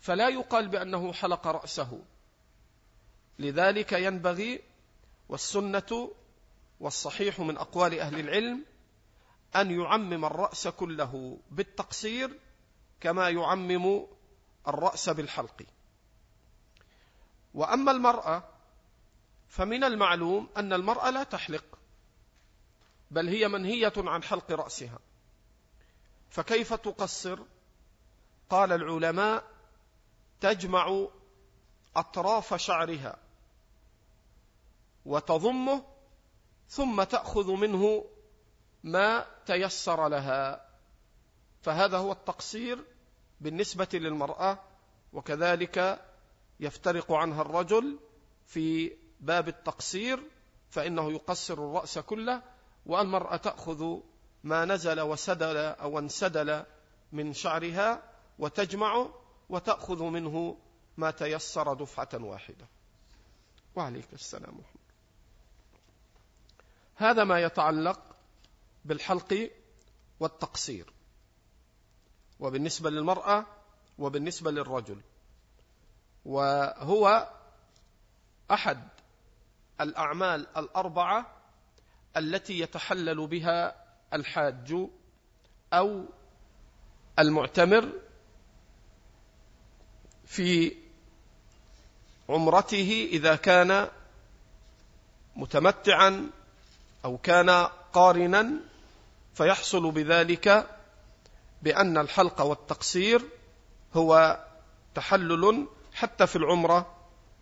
فلا 0.00 0.28
يقال 0.28 0.68
بأنه 0.68 1.12
حلق 1.12 1.46
رأسه. 1.46 2.02
لذلك 3.38 3.92
ينبغي 3.92 4.62
والسنة 5.28 6.10
والصحيح 6.80 7.40
من 7.40 7.56
أقوال 7.56 8.00
أهل 8.00 8.20
العلم 8.20 8.64
أن 9.56 9.80
يعمم 9.80 10.24
الرأس 10.24 10.68
كله 10.68 11.38
بالتقصير 11.50 12.38
كما 13.00 13.28
يعمم 13.28 14.06
الرأس 14.68 15.08
بالحلق. 15.08 15.62
وأما 17.54 17.90
المرأة 17.92 18.42
فمن 19.48 19.84
المعلوم 19.84 20.48
أن 20.56 20.72
المرأة 20.72 21.10
لا 21.10 21.22
تحلق 21.22 21.64
بل 23.10 23.28
هي 23.28 23.48
منهية 23.48 23.92
عن 23.96 24.22
حلق 24.22 24.52
رأسها. 24.52 24.98
فكيف 26.30 26.74
تقصر؟ 26.74 27.38
قال 28.50 28.72
العلماء 28.72 29.44
تجمع 30.40 31.06
أطراف 31.96 32.54
شعرها 32.54 33.16
وتضمه 35.06 35.84
ثم 36.68 37.02
تأخذ 37.02 37.50
منه 37.52 38.04
ما 38.84 39.26
تيسر 39.46 40.08
لها. 40.08 40.66
فهذا 41.62 41.98
هو 41.98 42.12
التقصير 42.12 42.84
بالنسبة 43.40 43.88
للمرأة 43.92 44.58
وكذلك 45.12 46.09
يفترق 46.60 47.12
عنها 47.12 47.42
الرجل 47.42 47.98
في 48.46 48.92
باب 49.20 49.48
التقصير 49.48 50.22
فإنه 50.70 51.12
يقصر 51.12 51.54
الرأس 51.54 51.98
كله 51.98 52.42
والمرأة 52.86 53.36
تأخذ 53.36 53.98
ما 54.44 54.64
نزل 54.64 55.00
وسدل 55.00 55.56
أو 55.56 55.98
انسدل 55.98 56.64
من 57.12 57.32
شعرها 57.32 58.02
وتجمعه 58.38 59.14
وتأخذ 59.48 60.02
منه 60.02 60.58
ما 60.96 61.10
تيسر 61.10 61.74
دفعة 61.74 62.08
واحدة. 62.14 62.66
وعليك 63.76 64.12
السلام 64.12 64.58
هذا 66.96 67.24
ما 67.24 67.40
يتعلق 67.40 68.00
بالحلق 68.84 69.50
والتقصير 70.20 70.92
وبالنسبة 72.40 72.90
للمرأة 72.90 73.46
وبالنسبة 73.98 74.50
للرجل. 74.50 75.00
وهو 76.24 77.28
أحد 78.50 78.88
الأعمال 79.80 80.46
الأربعة 80.56 81.26
التي 82.16 82.60
يتحلل 82.60 83.26
بها 83.26 83.74
الحاج 84.12 84.88
أو 85.72 86.04
المعتمر 87.18 87.92
في 90.26 90.76
عمرته 92.28 93.08
إذا 93.12 93.36
كان 93.36 93.88
متمتعا 95.36 96.30
أو 97.04 97.18
كان 97.18 97.50
قارنا 97.92 98.50
فيحصل 99.34 99.90
بذلك 99.90 100.66
بأن 101.62 101.98
الحلق 101.98 102.40
والتقصير 102.40 103.22
هو 103.94 104.40
تحلل 104.94 105.66
حتى 106.00 106.26
في 106.26 106.36
العمرة 106.36 106.86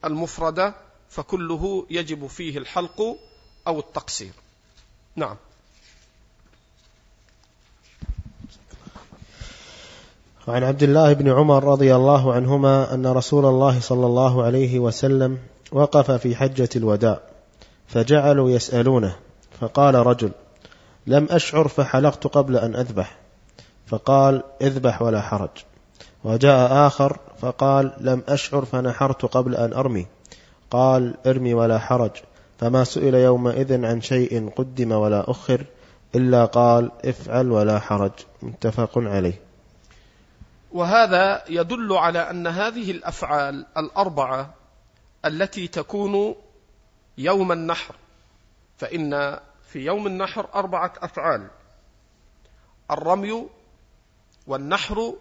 المفردة 0.05 0.75
فكله 1.09 1.87
يجب 1.91 2.27
فيه 2.27 2.59
الحلق 2.59 3.17
أو 3.67 3.79
التقصير. 3.79 4.33
نعم. 5.17 5.37
وعن 10.49 10.65
عبد 10.65 10.83
الله 10.83 11.13
بن 11.13 11.31
عمر 11.31 11.65
رضي 11.65 11.95
الله 11.97 12.33
عنهما 12.33 12.95
أن 12.95 13.07
رسول 13.07 13.45
الله 13.45 13.81
صلى 13.81 14.07
الله 14.07 14.45
عليه 14.45 14.79
وسلم 14.79 15.39
وقف 15.73 16.11
في 16.11 16.37
حجة 16.37 16.69
الوداع 16.77 17.21
فجعلوا 17.89 18.51
يسألونه 18.51 19.17
فقال 19.61 19.95
رجل 19.95 20.31
لم 21.07 21.27
أشعر 21.31 21.69
فحلقت 21.69 22.27
قبل 22.27 22.57
أن 22.57 22.77
أذبح. 22.77 23.19
فقال 23.87 24.43
اذبح 24.63 25.03
ولا 25.03 25.21
حرج. 25.21 25.51
وجاء 26.25 26.87
آخر 26.87 27.19
فقال 27.41 27.93
لم 28.01 28.23
أشعر 28.29 28.65
فنحرت 28.65 29.25
قبل 29.25 29.55
أن 29.55 29.73
أرمي. 29.73 30.07
قال 30.71 31.15
ارمي 31.27 31.55
ولا 31.55 31.79
حرج 31.79 32.11
فما 32.59 32.85
سئل 32.85 33.15
يومئذ 33.15 33.85
عن 33.85 34.01
شيء 34.01 34.51
قدم 34.57 34.93
ولا 34.93 35.31
أخر 35.31 35.65
إلا 36.15 36.45
قال 36.45 36.91
افعل 37.05 37.51
ولا 37.51 37.79
حرج. 37.79 38.13
متفق 38.43 38.99
عليه. 38.99 39.41
وهذا 40.73 41.45
يدل 41.49 41.93
على 41.93 42.31
أن 42.31 42.47
هذه 42.47 42.91
الأفعال 42.91 43.67
الأربعة 43.77 44.55
التي 45.25 45.69
تكون 45.69 46.35
يوم 47.19 47.53
النحر 47.53 47.95
فإن 48.79 49.39
في 49.69 49.79
يوم 49.79 50.07
النحر 50.07 50.49
أربعة 50.55 50.93
أفعال 51.03 51.47
الرمي 52.91 53.47
والنحر 54.47 55.15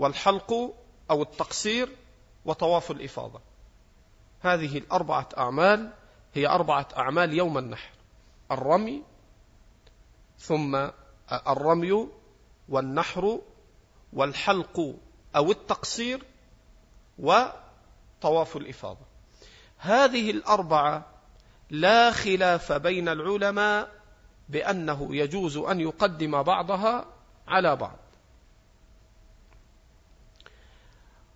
والحلق 0.00 0.74
أو 1.10 1.22
التقصير 1.22 1.96
وطواف 2.44 2.90
الإفاضة. 2.90 3.40
هذه 4.40 4.78
الأربعة 4.78 5.28
أعمال 5.38 5.92
هي 6.34 6.46
أربعة 6.46 6.88
أعمال 6.96 7.34
يوم 7.34 7.58
النحر. 7.58 7.90
الرمي 8.50 9.02
ثم 10.38 10.88
الرمي 11.46 12.08
والنحر 12.68 13.40
والحلق 14.12 14.94
أو 15.36 15.50
التقصير 15.50 16.24
وطواف 17.18 18.56
الإفاضة. 18.56 19.06
هذه 19.78 20.30
الأربعة 20.30 21.06
لا 21.70 22.10
خلاف 22.10 22.72
بين 22.72 23.08
العلماء 23.08 23.90
بأنه 24.48 25.16
يجوز 25.16 25.56
أن 25.56 25.80
يقدم 25.80 26.42
بعضها 26.42 27.04
على 27.48 27.76
بعض. 27.76 27.98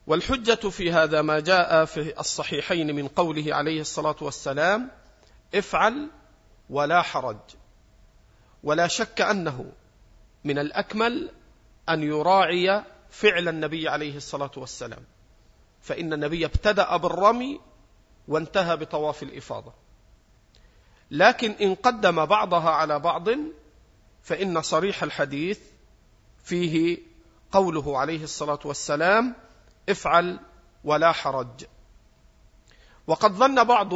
والحجة 0.07 0.69
في 0.69 0.93
هذا 0.93 1.23
ما 1.23 1.41
جاء 1.41 1.85
في 1.85 2.21
الصحيحين 2.21 2.95
من 2.95 3.09
قوله 3.09 3.55
عليه 3.55 3.81
الصلاة 3.81 4.17
والسلام 4.21 4.91
افعل 5.55 6.11
ولا 6.71 7.03
حرج. 7.03 7.37
ولا 8.63 8.87
شك 8.87 9.21
أنه 9.21 9.73
من 10.45 10.59
الأكمل 10.59 11.31
أن 11.89 12.03
يراعي 12.03 12.85
فعل 13.11 13.49
النبي 13.49 13.89
عليه 13.89 14.17
الصلاة 14.17 14.51
والسلام. 14.57 15.05
فإن 15.83 16.13
النبي 16.13 16.45
ابتدأ 16.45 16.97
بالرمي 16.97 17.61
وانتهى 18.29 18.77
بطواف 18.77 19.23
الإفاضة. 19.23 19.73
لكن 21.11 21.51
إن 21.51 21.75
قدم 21.75 22.25
بعضها 22.25 22.71
على 22.71 22.99
بعض 22.99 23.29
فإن 24.23 24.63
صريح 24.63 25.03
الحديث 25.03 25.59
فيه 26.45 26.99
قوله 27.53 27.99
عليه 27.99 28.25
الصلاة 28.25 28.59
والسلام 28.65 29.35
افعل 29.89 30.41
ولا 30.85 31.13
حرج. 31.13 31.65
وقد 33.07 33.33
ظن 33.33 33.65
بعض 33.65 33.93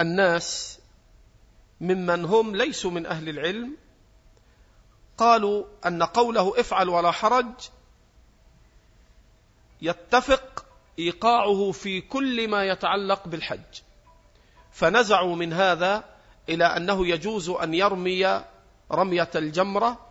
الناس 0.00 0.78
ممن 1.80 2.24
هم 2.24 2.56
ليسوا 2.56 2.90
من 2.90 3.06
أهل 3.06 3.28
العلم 3.28 3.76
قالوا 5.18 5.64
أن 5.86 6.02
قوله 6.02 6.60
افعل 6.60 6.88
ولا 6.88 7.10
حرج 7.10 7.52
يتفق 9.82 10.66
إيقاعه 10.98 11.72
في 11.72 12.00
كل 12.00 12.48
ما 12.48 12.64
يتعلق 12.64 13.28
بالحج. 13.28 13.80
فنزعوا 14.72 15.36
من 15.36 15.52
هذا 15.52 16.04
إلى 16.48 16.64
أنه 16.64 17.06
يجوز 17.06 17.48
أن 17.48 17.74
يرمي 17.74 18.44
رمية 18.92 19.30
الجمرة 19.34 20.06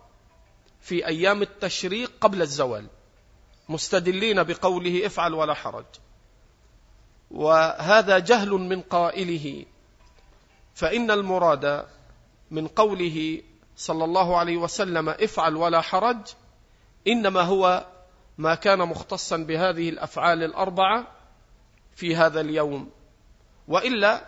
في 0.80 1.06
أيام 1.06 1.42
التشريق 1.42 2.12
قبل 2.20 2.42
الزوال. 2.42 2.86
مستدلين 3.68 4.42
بقوله 4.42 5.06
افعل 5.06 5.34
ولا 5.34 5.54
حرج. 5.54 5.84
وهذا 7.30 8.18
جهل 8.18 8.50
من 8.50 8.80
قائله 8.80 9.64
فإن 10.74 11.10
المراد 11.10 11.86
من 12.50 12.68
قوله 12.68 13.42
صلى 13.76 14.04
الله 14.04 14.36
عليه 14.36 14.56
وسلم 14.56 15.08
افعل 15.08 15.56
ولا 15.56 15.80
حرج 15.80 16.20
إنما 17.06 17.40
هو 17.40 17.86
ما 18.38 18.54
كان 18.54 18.78
مختصا 18.78 19.36
بهذه 19.36 19.88
الأفعال 19.88 20.42
الأربعة 20.42 21.06
في 21.96 22.16
هذا 22.16 22.40
اليوم. 22.40 22.90
وإلا 23.68 24.24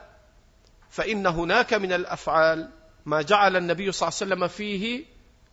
فإن 0.90 1.26
هناك 1.26 1.74
من 1.74 1.92
الأفعال 1.92 2.70
ما 3.06 3.22
جعل 3.22 3.56
النبي 3.56 3.92
صلى 3.92 4.08
الله 4.08 4.18
عليه 4.20 4.34
وسلم 4.34 4.48
فيه 4.48 5.04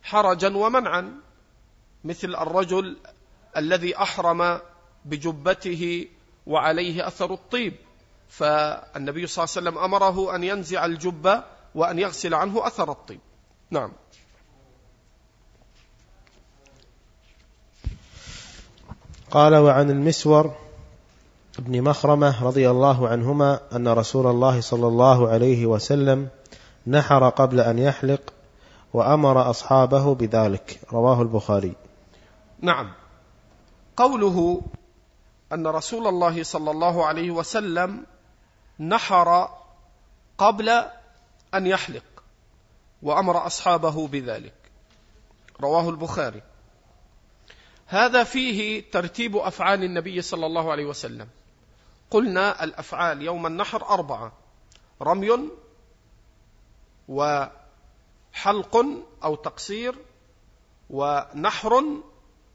حرجا 0.02 0.56
ومنعا 0.56 1.20
مثل 2.04 2.34
الرجل 2.34 2.96
الذي 3.58 3.96
أحرم 3.96 4.60
بجبته 5.04 6.08
وعليه 6.46 7.06
أثر 7.06 7.34
الطيب. 7.34 7.74
فالنبي 8.28 9.26
صلى 9.26 9.44
الله 9.44 9.54
عليه 9.56 9.68
وسلم 9.70 9.78
أمره 9.78 10.34
أن 10.34 10.44
ينزع 10.44 10.84
الجبة 10.84 11.44
وأن 11.74 11.98
يغسل 11.98 12.34
عنه 12.34 12.66
أثر 12.66 12.90
الطيب. 12.90 13.20
نعم. 13.70 13.92
قال 19.30 19.54
وعن 19.54 19.90
المسور 19.90 20.56
ابن 21.58 21.82
مخرمة 21.82 22.44
رضي 22.44 22.70
الله 22.70 23.08
عنهما 23.08 23.60
أن 23.72 23.88
رسول 23.88 24.26
الله 24.26 24.60
صلى 24.60 24.86
الله 24.86 25.28
عليه 25.28 25.66
وسلم 25.66 26.28
نحر 26.86 27.28
قبل 27.28 27.60
أن 27.60 27.78
يحلق 27.78 28.32
وأمر 28.92 29.50
أصحابه 29.50 30.14
بذلك. 30.14 30.80
رواه 30.92 31.22
البخاري. 31.22 31.72
نعم. 32.60 32.92
قوله 33.98 34.62
أن 35.52 35.66
رسول 35.66 36.06
الله 36.06 36.42
صلى 36.42 36.70
الله 36.70 37.06
عليه 37.06 37.30
وسلم 37.30 38.06
نحر 38.80 39.58
قبل 40.38 40.68
أن 41.54 41.66
يحلق 41.66 42.02
وأمر 43.02 43.46
أصحابه 43.46 44.08
بذلك. 44.08 44.54
رواه 45.60 45.88
البخاري. 45.90 46.42
هذا 47.86 48.24
فيه 48.24 48.90
ترتيب 48.90 49.36
أفعال 49.36 49.84
النبي 49.84 50.22
صلى 50.22 50.46
الله 50.46 50.72
عليه 50.72 50.86
وسلم. 50.86 51.28
قلنا 52.10 52.64
الأفعال 52.64 53.22
يوم 53.22 53.46
النحر 53.46 53.88
أربعة 53.88 54.32
رمي 55.02 55.50
وحلق 57.08 58.76
أو 59.24 59.34
تقصير 59.34 59.94
ونحر 60.90 61.84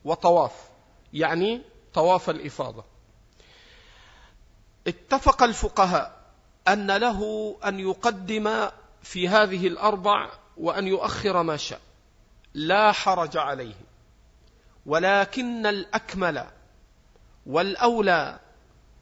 وطواف. 0.05 0.72
يعني 1.13 1.61
طواف 1.93 2.29
الإفاضة. 2.29 2.83
اتفق 4.87 5.43
الفقهاء 5.43 6.23
أن 6.67 6.91
له 6.91 7.55
أن 7.65 7.79
يقدم 7.79 8.69
في 9.01 9.27
هذه 9.27 9.67
الأربع 9.67 10.31
وأن 10.57 10.87
يؤخر 10.87 11.43
ما 11.43 11.57
شاء. 11.57 11.81
لا 12.53 12.91
حرج 12.91 13.37
عليه. 13.37 13.75
ولكن 14.85 15.65
الأكمل 15.65 16.45
والأولى 17.45 18.39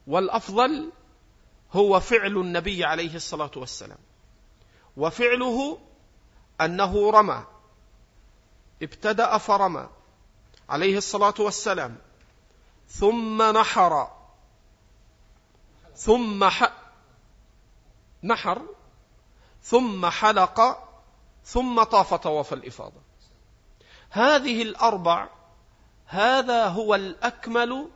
والأفضل 0.08 0.92
هو 1.74 2.00
فعل 2.00 2.38
النبي 2.38 2.86
عليه 2.86 3.16
الصلاة 3.16 3.52
والسلام. 3.56 4.00
وفعله 4.98 5.80
أنه 6.62 7.12
رمى. 7.12 7.46
ابتدأ 8.82 9.38
فرمى. 9.38 9.90
عليه 10.72 10.98
الصلاة 10.98 11.34
والسلام. 11.40 11.98
ثم 12.88 13.58
نحر. 13.58 14.08
ثم 15.96 16.50
ح... 16.50 16.74
نحر. 18.24 18.62
ثم 19.64 20.06
حلق. 20.06 20.88
ثم 21.46 21.84
طاف 21.84 22.14
طواف 22.14 22.54
الإفاضة. 22.54 23.02
هذه 24.10 24.62
الأربع 24.62 25.30
هذا 26.06 26.68
هو 26.68 26.96
الأكمل 26.96 27.90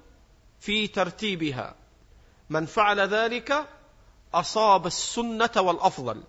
في 0.59 0.87
ترتيبها. 0.87 1.75
من 2.49 2.65
فعل 2.65 2.99
ذلك 2.99 3.69
أصاب 4.33 4.87
السنة 4.87 5.51
والأفضل. 5.57 6.23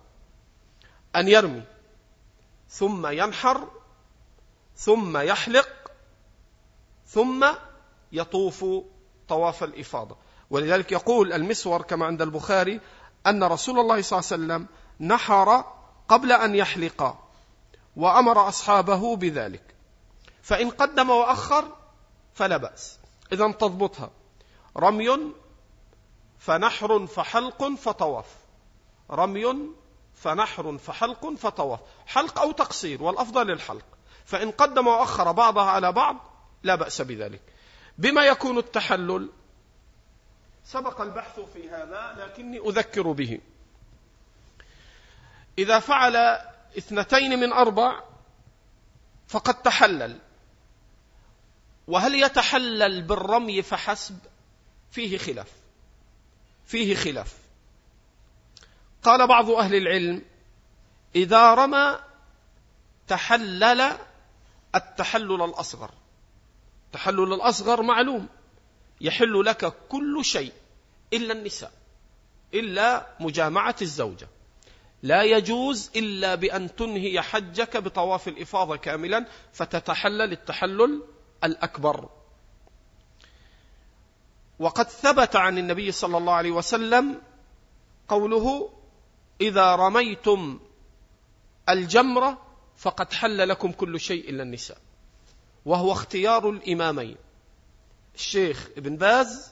أن 1.15 1.27
يرمي. 1.27 1.63
ثم 2.69 3.07
ينحر. 3.07 3.67
ثم 4.75 5.17
يحلق. 5.17 5.76
ثم 7.07 7.47
يطوف 8.11 8.65
طواف 9.27 9.63
الإفاضة. 9.63 10.17
ولذلك 10.49 10.91
يقول 10.91 11.33
المسور 11.33 11.81
كما 11.81 12.05
عند 12.05 12.21
البخاري 12.21 12.81
أن 13.27 13.43
رسول 13.43 13.79
الله 13.79 14.01
صلى 14.01 14.19
الله 14.19 14.31
عليه 14.31 14.63
وسلم 14.63 14.67
نحر 14.99 15.65
قبل 16.07 16.31
أن 16.31 16.55
يحلق 16.55 17.17
وأمر 17.95 18.47
أصحابه 18.47 19.15
بذلك. 19.15 19.75
فإن 20.41 20.69
قدم 20.69 21.09
وأخر 21.09 21.65
فلا 22.33 22.57
بأس. 22.57 22.99
إذا 23.31 23.51
تضبطها. 23.51 24.09
رمي 24.77 25.19
فنحر 26.39 27.07
فحلق 27.07 27.75
فطواف. 27.75 28.35
رمي 29.11 29.55
فنحر 30.13 30.77
فحلق 30.77 31.33
فطواف. 31.37 31.79
حلق 32.07 32.39
أو 32.39 32.51
تقصير 32.51 33.03
والأفضل 33.03 33.51
الحلق 33.51 33.85
فإن 34.25 34.51
قدم 34.51 34.87
وأخر 34.87 35.31
بعضها 35.31 35.71
على 35.71 35.91
بعض 35.91 36.15
لا 36.63 36.75
بأس 36.75 37.01
بذلك. 37.01 37.41
بما 37.97 38.25
يكون 38.25 38.57
التحلل 38.57 39.29
سبق 40.65 41.01
البحث 41.01 41.39
في 41.39 41.69
هذا 41.69 42.15
لكني 42.17 42.59
أذكر 42.59 43.11
به. 43.11 43.39
إذا 45.57 45.79
فعل 45.79 46.15
اثنتين 46.77 47.39
من 47.39 47.53
أربع 47.53 48.03
فقد 49.27 49.61
تحلل. 49.61 50.19
وهل 51.87 52.15
يتحلل 52.15 53.01
بالرمي 53.01 53.61
فحسب؟ 53.61 54.19
فيه 54.91 55.17
خلاف. 55.17 55.51
فيه 56.65 56.95
خلاف. 56.95 57.37
قال 59.03 59.27
بعض 59.27 59.49
أهل 59.49 59.75
العلم 59.75 60.21
إذا 61.15 61.53
رمى 61.53 61.99
تحلل 63.07 63.97
التحلل 64.75 65.43
الأصغر. 65.43 65.91
التحلل 66.97 67.33
الأصغر 67.33 67.81
معلوم. 67.81 68.27
يحل 69.01 69.45
لك 69.45 69.73
كل 69.89 70.25
شيء 70.25 70.53
إلا 71.13 71.33
النساء 71.33 71.71
إلا 72.53 73.07
مجامعة 73.19 73.75
الزوجة. 73.81 74.27
لا 75.03 75.23
يجوز 75.23 75.91
إلا 75.95 76.35
بأن 76.35 76.75
تنهي 76.75 77.21
حجك 77.21 77.77
بطواف 77.77 78.27
الإفاضة 78.27 78.75
كاملا 78.75 79.25
فتتحلل 79.53 80.31
التحلل 80.31 81.03
الأكبر. 81.43 82.09
وقد 84.59 84.89
ثبت 84.89 85.35
عن 85.35 85.57
النبي 85.57 85.91
صلى 85.91 86.17
الله 86.17 86.33
عليه 86.33 86.51
وسلم 86.51 87.21
قوله 88.07 88.69
إذا 89.41 89.75
رميتم 89.75 90.59
الجمرة 91.69 92.41
فقد 92.77 93.13
حل 93.13 93.49
لكم 93.49 93.71
كل 93.71 93.99
شيء 93.99 94.29
إلا 94.29 94.43
النساء. 94.43 94.86
وهو 95.67 95.91
اختيار 95.91 96.49
الإمامين 96.49 97.15
الشيخ 98.15 98.67
ابن 98.77 98.95
باز 98.95 99.51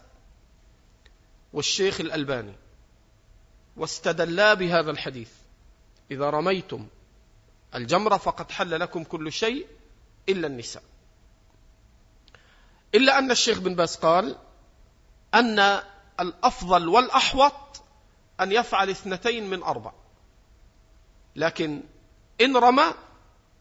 والشيخ 1.53 1.99
الألباني. 1.99 2.53
واستدلا 3.77 4.53
بهذا 4.53 4.91
الحديث. 4.91 5.29
إذا 6.11 6.29
رميتم 6.29 6.87
الجمرة 7.75 8.17
فقد 8.17 8.51
حل 8.51 8.79
لكم 8.79 9.03
كل 9.03 9.31
شيء 9.31 9.67
إلا 10.29 10.47
النساء. 10.47 10.83
إلا 12.95 13.19
أن 13.19 13.31
الشيخ 13.31 13.59
بن 13.59 13.75
باز 13.75 13.95
قال 13.95 14.35
أن 15.33 15.79
الأفضل 16.19 16.87
والأحوط 16.87 17.81
أن 18.39 18.51
يفعل 18.51 18.89
اثنتين 18.89 19.49
من 19.49 19.63
أربع. 19.63 19.91
لكن 21.35 21.83
إن 22.41 22.57
رمى 22.57 22.93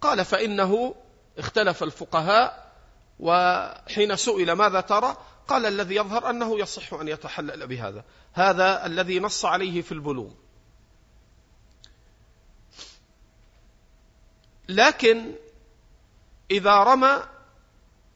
قال 0.01 0.25
فإنه 0.25 0.95
اختلف 1.39 1.83
الفقهاء 1.83 2.73
وحين 3.21 4.17
سئل 4.17 4.53
ماذا 4.53 4.81
ترى 4.81 5.17
قال 5.49 5.67
الذي 5.67 5.95
يظهر 5.95 6.31
أنه 6.31 6.59
يصح 6.59 6.95
أن 6.95 7.09
يتحلل 7.09 7.67
بهذا. 7.67 8.05
هذا 8.33 8.87
الذي 8.87 9.21
نص 9.21 9.45
عليه 9.45 9.83
في 9.83 9.93
البلوغ. 9.93 10.31
لكن 14.69 15.35
إذا 16.51 16.77
رمى 16.77 17.23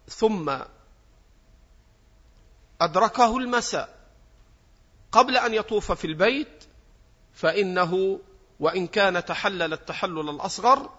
ثم 0.08 0.58
أدركه 2.80 3.38
المساء 3.38 3.98
قبل 5.12 5.36
أن 5.36 5.54
يطوف 5.54 5.92
في 5.92 6.06
البيت 6.06 6.64
فإنه 7.34 8.20
وإن 8.60 8.86
كان 8.86 9.24
تحلل 9.24 9.72
التحلل 9.72 10.30
الأصغر 10.30 10.90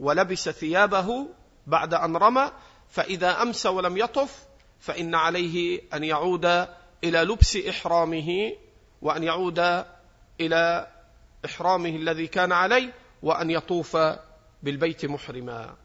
ولبس 0.00 0.48
ثيابه 0.48 1.28
بعد 1.66 1.94
أن 1.94 2.16
رمى 2.16 2.50
فإذا 2.88 3.42
أمسى 3.42 3.68
ولم 3.68 3.96
يطف 3.96 4.46
فإن 4.78 5.14
عليه 5.14 5.80
أن 5.94 6.04
يعود 6.04 6.44
إلى 7.04 7.22
لبس 7.22 7.56
إحرامه 7.56 8.52
وأن 9.02 9.22
يعود 9.22 9.84
إلى 10.40 10.86
إحرامه 11.44 11.88
الذي 11.88 12.26
كان 12.26 12.52
عليه 12.52 12.92
وأن 13.22 13.50
يطوف 13.50 13.96
بالبيت 14.62 15.04
محرما. 15.04 15.76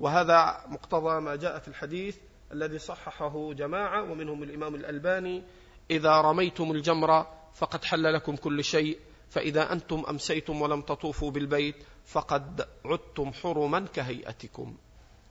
وهذا 0.00 0.64
مقتضى 0.68 1.20
ما 1.20 1.36
جاء 1.36 1.58
في 1.58 1.68
الحديث 1.68 2.16
الذي 2.52 2.78
صححه 2.78 3.52
جماعة 3.52 4.02
ومنهم 4.02 4.42
الإمام 4.42 4.74
الألباني 4.74 5.42
إذا 5.90 6.20
رميتم 6.20 6.70
الجمرة 6.70 7.28
فقد 7.54 7.84
حل 7.84 8.14
لكم 8.14 8.36
كل 8.36 8.64
شيء 8.64 8.98
فإذا 9.30 9.72
أنتم 9.72 10.04
أمسيتم 10.08 10.62
ولم 10.62 10.82
تطوفوا 10.82 11.30
بالبيت 11.30 11.76
فقد 12.04 12.68
عدتم 12.84 13.32
حرما 13.32 13.86
كهيئتكم. 13.94 14.76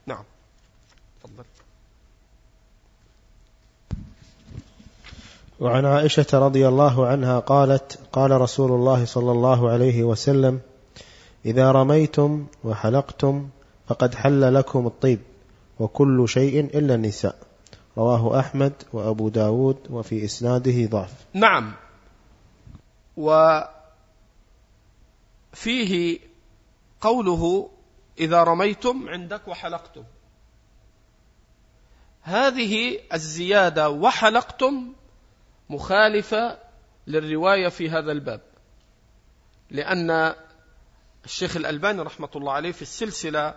نعم. 0.08 0.24
تفضل. 1.22 1.44
وعن 5.60 5.84
عائشة 5.84 6.26
رضي 6.32 6.68
الله 6.68 7.06
عنها 7.06 7.38
قالت 7.38 7.98
قال 8.12 8.30
رسول 8.30 8.72
الله 8.72 9.04
صلى 9.04 9.32
الله 9.32 9.70
عليه 9.70 10.02
وسلم 10.02 10.60
إذا 11.46 11.72
رميتم 11.72 12.46
وحلقتم 12.64 13.48
فقد 13.88 14.14
حل 14.14 14.54
لكم 14.54 14.86
الطيب 14.86 15.20
وكل 15.80 16.28
شيء 16.28 16.60
إلا 16.60 16.94
النساء. 16.94 17.36
رواه 17.98 18.40
أحمد 18.40 18.72
وأبو 18.92 19.28
داود 19.28 19.76
وفي 19.90 20.24
إسناده 20.24 20.86
ضعف. 20.86 21.12
نعم. 21.34 21.72
وفيه 25.56 26.18
قوله 27.00 27.70
إذا 28.20 28.42
رميتم 28.42 29.08
عندك 29.08 29.48
وحلقتم. 29.48 30.04
هذه 32.22 33.00
الزيادة 33.12 33.90
وحلقتم 33.90 34.92
مخالفة 35.68 36.58
للرواية 37.06 37.68
في 37.68 37.90
هذا 37.90 38.12
الباب. 38.12 38.40
لأن 39.70 40.34
الشيخ 41.24 41.56
الألباني 41.56 42.02
رحمة 42.02 42.28
الله 42.36 42.52
عليه 42.52 42.72
في 42.72 42.82
السلسلة 42.82 43.54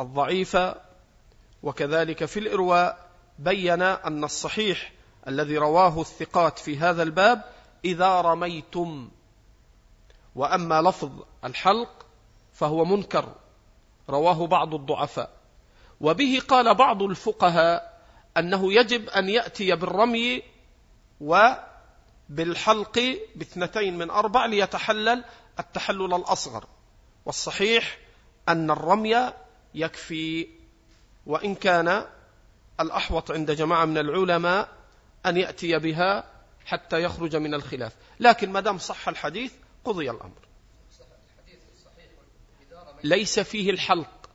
الضعيفة 0.00 0.74
وكذلك 1.62 2.24
في 2.24 2.40
الإرواء 2.40 3.08
بين 3.38 3.82
أن 3.82 4.24
الصحيح 4.24 4.92
الذي 5.28 5.58
رواه 5.58 6.00
الثقات 6.00 6.58
في 6.58 6.78
هذا 6.78 7.02
الباب 7.02 7.44
إذا 7.84 8.20
رميتم. 8.20 9.10
وأما 10.34 10.82
لفظ 10.82 11.10
الحلق 11.44 12.06
فهو 12.52 12.84
منكر. 12.84 13.34
رواه 14.10 14.46
بعض 14.46 14.74
الضعفاء. 14.74 15.30
وبه 16.00 16.42
قال 16.48 16.74
بعض 16.74 17.02
الفقهاء 17.02 18.00
أنه 18.36 18.72
يجب 18.72 19.08
أن 19.08 19.28
يأتي 19.28 19.76
بالرمي 19.76 20.42
وبالحلق 21.20 23.18
باثنتين 23.36 23.98
من 23.98 24.10
أربع 24.10 24.46
ليتحلل 24.46 25.24
التحلل 25.58 26.14
الأصغر. 26.14 26.64
والصحيح 27.26 27.98
أن 28.48 28.70
الرمي 28.70 29.32
يكفي 29.74 30.48
وإن 31.26 31.54
كان 31.54 32.04
الأحوط 32.80 33.30
عند 33.30 33.50
جماعة 33.50 33.84
من 33.84 33.98
العلماء 33.98 34.68
أن 35.26 35.36
يأتي 35.36 35.78
بها 35.78 36.24
حتى 36.66 37.02
يخرج 37.02 37.36
من 37.36 37.54
الخلاف. 37.54 37.92
لكن 38.20 38.52
ما 38.52 38.60
دام 38.60 38.78
صح 38.78 39.08
الحديث 39.08 39.52
قضي 39.84 40.10
الأمر. 40.10 40.47
ليس 43.04 43.40
فيه 43.40 43.70
الحلق. 43.70 44.30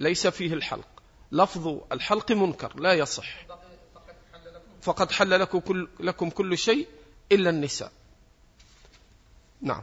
ليس 0.00 0.26
فيه 0.26 0.54
الحلق. 0.54 0.88
لفظ 1.32 1.78
الحلق 1.92 2.32
منكر 2.32 2.80
لا 2.80 2.92
يصح. 2.92 3.46
فقد 4.82 5.12
حل 5.12 5.40
لكم 5.40 5.60
كل, 5.60 5.88
لكم 6.00 6.30
كل 6.30 6.58
شيء 6.58 6.88
إلا 7.32 7.50
النساء. 7.50 7.92
نعم. 9.60 9.82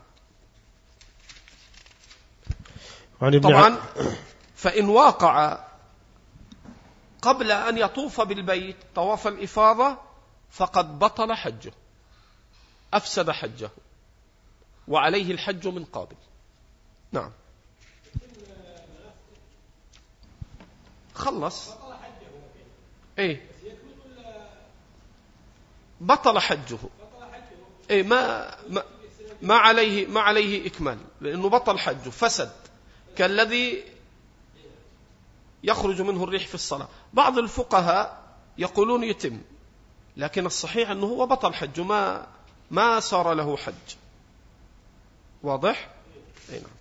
طبعا 3.21 3.77
فإن 4.63 4.89
واقع 4.89 5.65
قبل 7.21 7.51
أن 7.51 7.77
يطوف 7.77 8.21
بالبيت 8.21 8.75
طواف 8.95 9.27
الإفاضة 9.27 9.97
فقد 10.51 10.99
بطل 10.99 11.33
حجه 11.33 11.73
أفسد 12.93 13.31
حجه 13.31 13.69
وعليه 14.87 15.31
الحج 15.31 15.67
من 15.67 15.85
قابل 15.85 16.15
نعم. 17.11 17.31
خلص 21.19 21.69
إيه. 23.19 23.49
بطل 26.01 26.39
حجه. 26.39 26.77
إيه 27.89 28.03
ما 28.03 28.55
ما 28.69 28.83
ما 29.41 29.55
عليه 29.55 30.07
ما 30.07 30.19
عليه 30.19 30.67
إكمال 30.67 30.97
لأنه 31.21 31.49
بطل 31.49 31.79
حجه 31.79 32.09
فسد. 32.09 32.51
كالذي 33.17 33.83
يخرج 35.63 36.01
منه 36.01 36.23
الريح 36.23 36.47
في 36.47 36.55
الصلاة. 36.55 36.87
بعض 37.13 37.37
الفقهاء 37.37 38.23
يقولون 38.57 39.03
يتم 39.03 39.41
لكن 40.17 40.45
الصحيح 40.45 40.89
أنه 40.89 41.05
هو 41.05 41.25
بطل 41.25 41.53
حج 41.53 41.79
ما 41.79 42.27
ما 42.71 42.99
صار 42.99 43.33
له 43.33 43.57
حج. 43.57 43.95
واضح؟ 45.43 45.89
أي 46.49 46.59
نعم. 46.59 46.71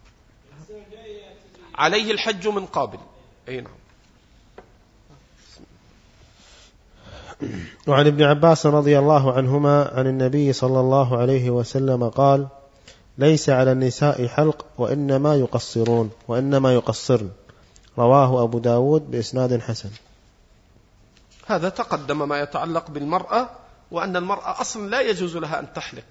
عليه 1.74 2.11
الحج 2.12 2.48
من 2.48 2.66
قابل. 2.66 2.98
أي 3.48 3.61
نعم. 3.61 3.78
وعن 7.87 8.07
ابن 8.07 8.22
عباس 8.22 8.66
رضي 8.66 8.98
الله 8.98 9.33
عنهما 9.33 9.90
عن 9.94 10.07
النبي 10.07 10.53
صلى 10.53 10.81
الله 10.81 11.18
عليه 11.18 11.51
وسلم 11.51 12.09
قال 12.09 12.48
ليس 13.18 13.51
على 13.51 13.72
النساء 13.72 14.27
حلق 14.27 14.66
وإنما 14.79 15.35
يقصرون 15.35 16.11
وإنما 16.29 16.74
يقصرن 16.74 17.31
رواه 17.98 18.42
أبو 18.42 18.59
داود 18.59 19.11
بإسناد 19.11 19.61
حسن. 19.61 19.90
هذا 21.46 21.68
تقدم 21.68 22.29
ما 22.29 22.40
يتعلق 22.40 22.90
بالمرأة 22.90 23.51
وأن 23.90 24.16
المرأة 24.16 24.61
أصلا 24.61 24.88
لا 24.88 25.01
يجوز 25.01 25.37
لها 25.37 25.61
أن 25.61 25.72
تحلق 25.72 26.05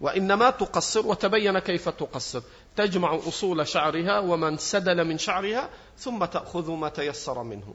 وإنما 0.00 0.50
تقصر 0.50 1.06
وتبين 1.06 1.58
كيف 1.58 1.88
تقصر. 1.88 2.42
تجمع 2.76 3.18
أصول 3.28 3.66
شعرها 3.68 4.18
وما 4.18 4.48
انسدل 4.48 5.04
من 5.04 5.18
شعرها 5.18 5.68
ثم 5.98 6.24
تأخذ 6.24 6.70
ما 6.70 6.88
تيسر 6.88 7.42
منه. 7.42 7.74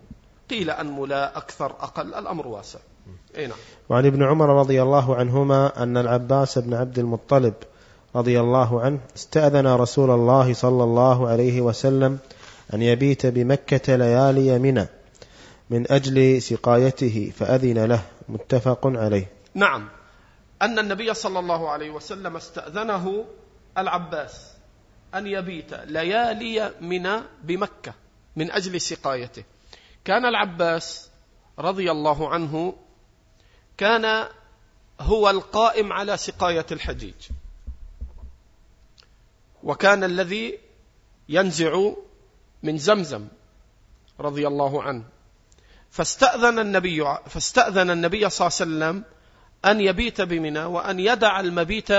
قيل 0.50 0.70
أنملا 0.70 1.38
أكثر 1.38 1.66
أقل 1.66 2.14
الأمر 2.14 2.48
واسع. 2.48 2.80
أي 3.38 3.48
نعم. 3.48 3.58
وعن 3.90 4.06
ابن 4.06 4.24
عمر 4.24 4.50
رضي 4.50 4.82
الله 4.82 5.16
عنهما 5.16 5.84
أن 5.84 5.98
العباس 5.98 6.58
بن 6.58 6.74
عبد 6.74 7.00
المطلب 7.00 7.54
رضي 8.16 8.40
الله 8.40 8.82
عنه 8.82 9.00
استأذن 9.16 9.68
رسول 9.68 10.12
الله 10.12 10.54
صلى 10.54 10.84
الله 10.84 11.28
عليه 11.28 11.62
وسلم 11.62 12.20
أن 12.74 12.82
يبيت 12.82 13.26
بمكة 13.26 13.96
ليالي 13.96 14.60
منى 14.60 14.88
من 15.70 15.92
أجل 15.92 16.42
سقايته 16.42 17.32
فأذن 17.38 17.86
له. 17.86 18.02
متفق 18.30 18.88
عليه. 18.88 19.28
نعم. 19.54 19.90
أن 20.62 20.80
النبي 20.80 21.14
صلى 21.14 21.40
الله 21.40 21.70
عليه 21.70 21.90
وسلم 21.90 22.36
استأذنه 22.36 23.26
العباس 23.78 24.52
أن 25.16 25.28
يبيت 25.28 25.74
ليالي 25.74 26.72
منى 26.82 27.16
بمكة 27.44 27.94
من 28.36 28.52
أجل 28.52 28.82
سقايته. 28.82 29.44
كان 30.08 30.26
العباس 30.26 31.10
رضي 31.60 31.92
الله 31.92 32.30
عنه 32.30 32.76
كان 33.78 34.28
هو 35.00 35.30
القائم 35.30 35.94
على 35.94 36.18
سقاية 36.18 36.66
الحجيج. 36.72 37.14
وكان 39.64 40.04
الذي 40.04 40.60
ينزع 41.30 41.92
من 42.64 42.78
زمزم 42.78 43.28
رضي 44.20 44.48
الله 44.48 44.84
عنه. 44.84 45.04
فاستأذن 45.92 46.60
النبي 46.60 47.18
فاستأذن 47.26 47.92
النبي 47.92 48.30
صلى 48.30 48.48
الله 48.48 48.86
عليه 48.86 48.96
وسلم 48.96 49.04
أن 49.66 49.82
يبيت 49.82 50.22
بمنى 50.22 50.64
وأن 50.64 51.00
يدع 51.00 51.40
المبيت 51.40 51.92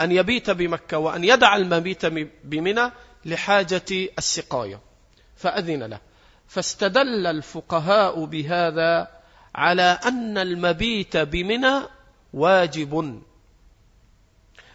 أن 0.00 0.12
يبيت 0.12 0.50
بمكة 0.50 0.98
وأن 0.98 1.24
يدع 1.24 1.56
المبيت 1.56 2.06
بمنى 2.44 2.90
لحاجة 3.24 4.08
السقاية. 4.18 4.80
فأذن 5.36 5.82
له. 5.82 6.09
فاستدل 6.50 7.26
الفقهاء 7.26 8.24
بهذا 8.24 9.08
على 9.54 9.98
أن 10.04 10.38
المبيت 10.38 11.16
بمنى 11.16 11.80
واجب. 12.32 13.22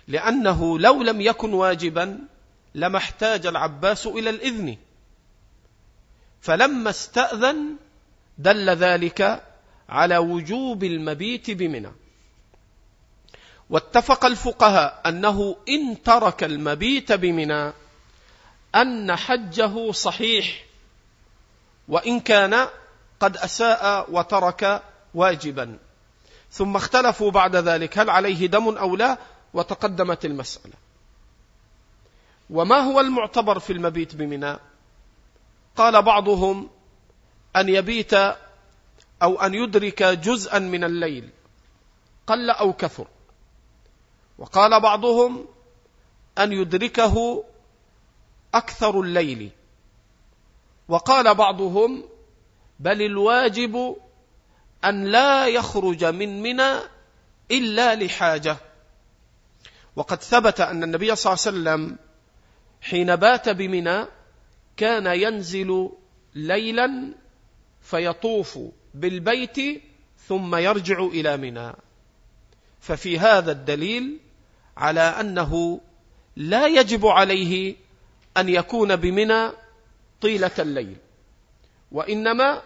لأنه 0.07 0.79
لو 0.79 1.03
لم 1.03 1.21
يكن 1.21 1.53
واجبا 1.53 2.19
لما 2.75 2.97
احتاج 2.97 3.45
العباس 3.45 4.07
إلى 4.07 4.29
الإذن. 4.29 4.77
فلما 6.41 6.89
استأذن 6.89 7.75
دل 8.37 8.69
ذلك 8.69 9.43
على 9.89 10.17
وجوب 10.17 10.83
المبيت 10.83 11.51
بمنى. 11.51 11.91
واتفق 13.69 14.25
الفقهاء 14.25 15.01
أنه 15.05 15.55
إن 15.69 16.03
ترك 16.03 16.43
المبيت 16.43 17.11
بمنى 17.11 17.73
أن 18.75 19.15
حجه 19.15 19.91
صحيح. 19.91 20.64
وإن 21.87 22.19
كان 22.19 22.67
قد 23.19 23.37
أساء 23.37 24.11
وترك 24.11 24.83
واجبا. 25.13 25.77
ثم 26.51 26.75
اختلفوا 26.75 27.31
بعد 27.31 27.55
ذلك 27.55 27.97
هل 27.97 28.09
عليه 28.09 28.47
دم 28.47 28.77
أو 28.77 28.95
لا؟ 28.95 29.17
وتقدمت 29.53 30.25
المسألة. 30.25 30.73
وما 32.49 32.77
هو 32.77 32.99
المعتبر 32.99 33.59
في 33.59 33.73
المبيت 33.73 34.15
بمنى؟ 34.15 34.57
قال 35.75 36.01
بعضهم 36.01 36.69
أن 37.55 37.69
يبيت 37.69 38.13
أو 39.23 39.41
أن 39.41 39.53
يدرك 39.53 40.03
جزءا 40.03 40.59
من 40.59 40.83
الليل 40.83 41.29
قل 42.27 42.49
أو 42.49 42.73
كثر. 42.73 43.07
وقال 44.37 44.81
بعضهم 44.81 45.45
أن 46.37 46.51
يدركه 46.51 47.43
أكثر 48.53 48.99
الليل 49.01 49.51
وقال 50.87 51.35
بعضهم 51.35 52.03
بل 52.79 53.01
الواجب 53.01 53.95
أن 54.85 55.05
لا 55.05 55.47
يخرج 55.47 56.05
من 56.05 56.41
منى 56.41 56.79
إلا 57.51 57.95
لحاجة. 57.95 58.57
وقد 59.95 60.21
ثبت 60.21 60.61
أن 60.61 60.83
النبي 60.83 61.15
صلى 61.15 61.33
الله 61.33 61.69
عليه 61.71 61.79
وسلم 61.81 61.97
حين 62.81 63.15
بات 63.15 63.49
بمنى 63.49 64.05
كان 64.77 65.05
ينزل 65.05 65.89
ليلا 66.35 67.13
فيطوف 67.81 68.59
بالبيت 68.93 69.83
ثم 70.27 70.55
يرجع 70.55 70.99
إلى 70.99 71.37
منى. 71.37 71.73
ففي 72.79 73.19
هذا 73.19 73.51
الدليل 73.51 74.19
على 74.77 75.01
أنه 75.01 75.81
لا 76.35 76.67
يجب 76.67 77.05
عليه 77.05 77.75
أن 78.37 78.49
يكون 78.49 78.95
بمنى 78.95 79.51
طيلة 80.25 80.51
الليل 80.59 80.97
وإنما 81.91 82.61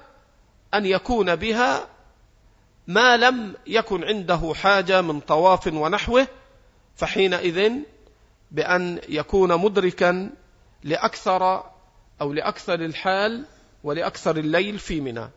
أن 0.73 0.85
يكون 0.85 1.35
بها 1.35 1.87
ما 2.87 3.17
لم 3.17 3.55
يكن 3.67 4.03
عنده 4.03 4.53
حاجة 4.55 5.01
من 5.01 5.19
طواف 5.19 5.67
ونحوه 5.67 6.27
فحينئذ 6.95 7.71
بأن 8.51 9.01
يكون 9.09 9.55
مدركا 9.55 10.29
لأكثر 10.83 11.63
أو 12.21 12.33
لأكثر 12.33 12.73
الحال 12.73 13.45
ولأكثر 13.83 14.37
الليل 14.37 14.79
في 14.79 15.01
منى. 15.01 15.29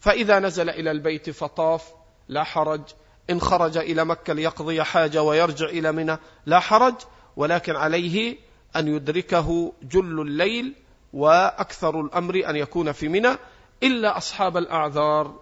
فإذا 0.00 0.38
نزل 0.38 0.70
إلى 0.70 0.90
البيت 0.90 1.30
فطاف 1.30 1.92
لا 2.28 2.44
حرج. 2.44 2.82
إن 3.30 3.40
خرج 3.40 3.76
إلى 3.76 4.04
مكة 4.04 4.32
ليقضي 4.32 4.82
حاجة 4.82 5.22
ويرجع 5.22 5.66
إلى 5.66 5.92
منى 5.92 6.18
لا 6.46 6.60
حرج. 6.60 6.94
ولكن 7.36 7.76
عليه 7.76 8.36
أن 8.76 8.88
يدركه 8.88 9.72
جل 9.82 10.20
الليل 10.20 10.74
وأكثر 11.12 12.00
الأمر 12.00 12.50
أن 12.50 12.56
يكون 12.56 12.92
في 12.92 13.08
منى 13.08 13.36
إلا 13.82 14.16
أصحاب 14.16 14.56
الأعذار 14.56 15.40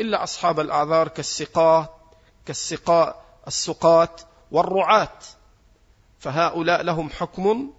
إلا 0.00 0.22
أصحاب 0.22 0.60
الأعذار 0.60 1.08
كالسقاة 1.08 1.88
كالسقاء 2.46 3.24
السقاة 3.46 4.16
والرعاة. 4.50 5.18
فهؤلاء 6.18 6.82
لهم 6.82 7.10
حكم 7.10 7.70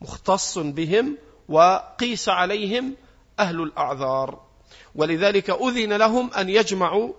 مختص 0.00 0.58
بهم 0.58 1.18
وقيس 1.48 2.28
عليهم 2.28 2.94
أهل 3.38 3.62
الأعذار. 3.62 4.40
ولذلك 4.94 5.50
أذن 5.50 5.92
لهم 5.92 6.30
أن 6.34 6.48
يجمعوا 6.48 7.12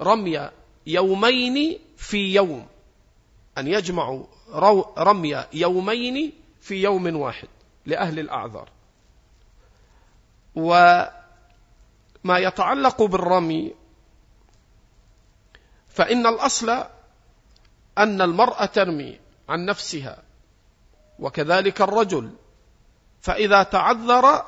رمي 0.00 0.50
يومين 0.86 1.78
في 1.96 2.34
يوم. 2.34 2.66
أن 3.58 3.68
يجمعوا 3.68 4.24
رمي 4.98 5.44
يومين 5.52 6.32
في 6.60 6.82
يوم 6.82 7.16
واحد. 7.16 7.48
لأهل 7.86 8.18
الأعذار. 8.18 8.68
وما 10.54 11.12
يتعلق 12.26 13.02
بالرمي 13.02 13.74
فإن 15.88 16.26
الأصل 16.26 16.70
أن 17.98 18.22
المرأة 18.22 18.66
ترمي 18.66 19.20
عن 19.48 19.64
نفسها 19.64 20.22
وكذلك 21.18 21.80
الرجل. 21.82 22.32
فإذا 23.20 23.62
تعذر 23.62 24.44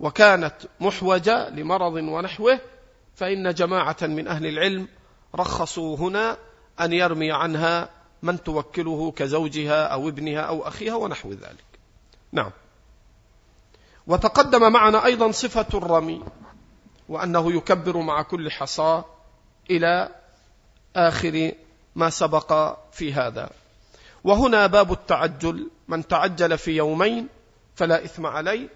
وكانت 0.00 0.54
محوجة 0.80 1.48
لمرض 1.48 1.92
ونحوه 1.92 2.60
فإن 3.14 3.54
جماعة 3.54 3.96
من 4.02 4.28
أهل 4.28 4.46
العلم 4.46 4.88
رخصوا 5.34 5.96
هنا 5.96 6.36
أن 6.80 6.92
يرمي 6.92 7.32
عنها 7.32 7.88
من 8.22 8.42
توكله 8.42 9.10
كزوجها 9.10 9.86
أو 9.86 10.08
ابنها 10.08 10.40
أو 10.40 10.68
أخيها 10.68 10.94
ونحو 10.94 11.30
ذلك. 11.30 11.75
نعم. 12.32 12.50
وتقدم 14.06 14.72
معنا 14.72 15.04
أيضا 15.04 15.30
صفة 15.30 15.78
الرمي 15.78 16.24
وأنه 17.08 17.52
يكبر 17.52 17.96
مع 17.96 18.22
كل 18.22 18.50
حصاة 18.50 19.04
إلى 19.70 20.08
آخر 20.96 21.52
ما 21.94 22.10
سبق 22.10 22.78
في 22.92 23.12
هذا. 23.12 23.50
وهنا 24.24 24.66
باب 24.66 24.92
التعجل 24.92 25.70
من 25.88 26.06
تعجل 26.06 26.58
في 26.58 26.76
يومين 26.76 27.28
فلا 27.74 28.04
إثم 28.04 28.26
عليه 28.26 28.68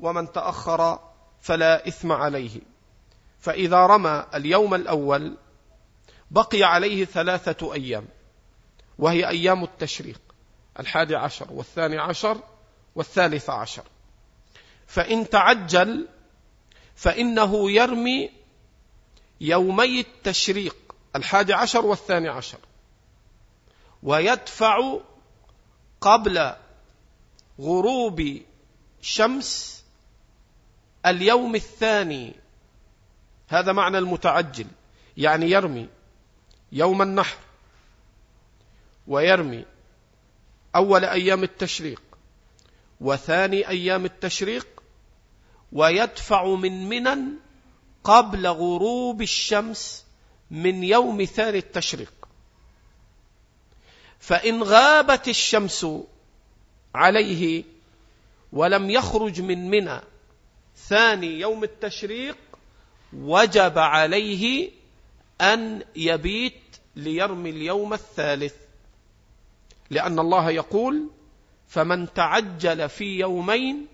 ومن 0.00 0.32
تأخر 0.32 0.98
فلا 1.40 1.88
إثم 1.88 2.12
عليه. 2.12 2.60
فإذا 3.40 3.86
رمى 3.86 4.26
اليوم 4.34 4.74
الأول 4.74 5.36
بقي 6.30 6.62
عليه 6.62 7.04
ثلاثة 7.04 7.74
أيام 7.74 8.04
وهي 8.98 9.28
أيام 9.28 9.64
التشريق 9.64 10.20
الحادي 10.80 11.16
عشر 11.16 11.46
والثاني 11.52 11.98
عشر 11.98 12.38
والثالث 12.94 13.50
عشر. 13.50 13.82
فإن 14.86 15.30
تعجل 15.30 16.08
فإنه 16.96 17.70
يرمي 17.70 18.30
يومي 19.40 20.00
التشريق 20.00 20.76
الحادي 21.16 21.52
عشر 21.54 21.86
والثاني 21.86 22.28
عشر. 22.28 22.58
ويدفع 24.02 24.98
قبل 26.00 26.52
غروب 27.60 28.40
شمس 29.02 29.84
اليوم 31.06 31.54
الثاني. 31.54 32.34
هذا 33.48 33.72
معنى 33.72 33.98
المتعجل 33.98 34.66
يعني 35.16 35.50
يرمي 35.50 35.88
يوم 36.72 37.02
النحر 37.02 37.36
ويرمي 39.06 39.64
أول 40.76 41.04
أيام 41.04 41.42
التشريق. 41.42 42.02
وثاني 43.00 43.68
أيام 43.68 44.04
التشريق 44.04 44.66
ويدفع 45.72 46.54
من 46.54 46.88
منى 46.88 47.18
قبل 48.04 48.46
غروب 48.46 49.22
الشمس 49.22 50.04
من 50.50 50.84
يوم 50.84 51.24
ثاني 51.24 51.58
التشريق. 51.58 52.12
فإن 54.20 54.62
غابت 54.62 55.28
الشمس 55.28 55.86
عليه 56.94 57.64
ولم 58.52 58.90
يخرج 58.90 59.40
من 59.40 59.70
منى 59.70 60.00
ثاني 60.76 61.40
يوم 61.40 61.64
التشريق 61.64 62.36
وجب 63.12 63.78
عليه 63.78 64.70
أن 65.40 65.82
يبيت 65.96 66.62
ليرمي 66.96 67.50
اليوم 67.50 67.94
الثالث. 67.94 68.54
لأن 69.90 70.18
الله 70.18 70.50
يقول 70.50 71.10
فمن 71.68 72.12
تعجل 72.12 72.88
في 72.88 73.18
يومين 73.18 73.86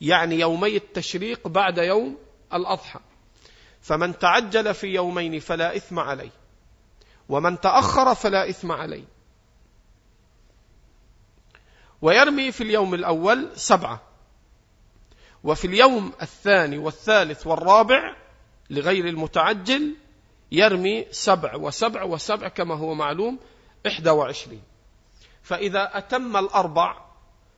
يعني 0.00 0.40
يومي 0.40 0.76
التشريق 0.76 1.48
بعد 1.48 1.78
يوم 1.78 2.18
الأضحى. 2.54 3.00
فمن 3.80 4.18
تعجل 4.18 4.74
في 4.74 4.86
يومين 4.86 5.38
فلا 5.40 5.76
إثم 5.76 5.98
عليه 5.98 6.30
ومن 7.28 7.60
تأخر 7.60 8.14
فلا 8.14 8.48
إثم 8.50 8.72
عليه. 8.72 9.04
ويرمي 12.02 12.52
في 12.52 12.60
اليوم 12.60 12.94
الأول 12.94 13.48
سبعة 13.54 14.02
وفي 15.44 15.66
اليوم 15.66 16.12
الثاني 16.22 16.78
والثالث 16.78 17.46
والرابع 17.46 18.16
لغير 18.70 19.08
المتعجل 19.08 19.94
يرمي 20.52 21.06
سبع 21.10 21.56
وسبع 21.56 22.02
وسبع 22.02 22.48
كما 22.48 22.74
هو 22.74 22.94
معلوم 22.94 23.38
إحدى 23.86 24.10
وعشرين. 24.10 24.62
فإذا 25.48 25.98
أتم 25.98 26.36
الأربع 26.36 26.96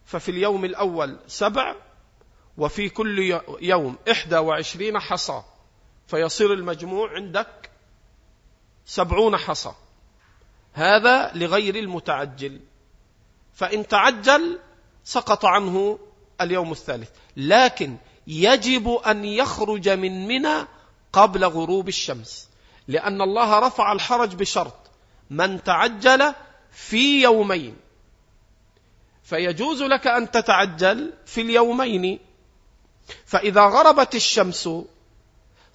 ففي 0.05 0.31
اليوم 0.31 0.65
الأول 0.65 1.19
سبع 1.27 1.75
وفي 2.59 2.89
كل 2.89 3.41
يوم 3.61 3.97
إحدى 4.11 4.37
وعشرين 4.37 4.99
حصى 4.99 5.43
فيصير 6.07 6.53
المجموع 6.53 7.15
عندك 7.15 7.71
سبعون 8.87 9.37
حصى. 9.37 9.73
هذا 10.73 11.33
لغير 11.35 11.77
المتعجل. 11.77 12.61
فإن 13.55 13.87
تعجل 13.87 14.59
سقط 15.05 15.45
عنه 15.45 15.99
اليوم 16.41 16.73
الثالث. 16.73 17.11
لكن 17.37 17.97
يجب 18.27 18.89
أن 18.89 19.25
يخرج 19.25 19.89
من 19.89 20.29
منى 20.29 20.67
قبل 21.13 21.45
غروب 21.45 21.89
الشمس 21.89 22.49
لأن 22.89 23.23
الله 23.23 23.59
رفع 23.59 23.93
الحرج 23.93 24.35
بشرط 24.35 24.91
من 25.31 25.63
تعجل 25.63 26.35
في 26.73 27.23
يومين. 27.23 27.77
فيجوز 29.23 29.83
لك 29.83 30.07
أن 30.07 30.31
تتعجل 30.31 31.13
في 31.27 31.41
اليومين. 31.41 32.19
فإذا 33.27 33.61
غربت 33.61 34.15
الشمس 34.15 34.69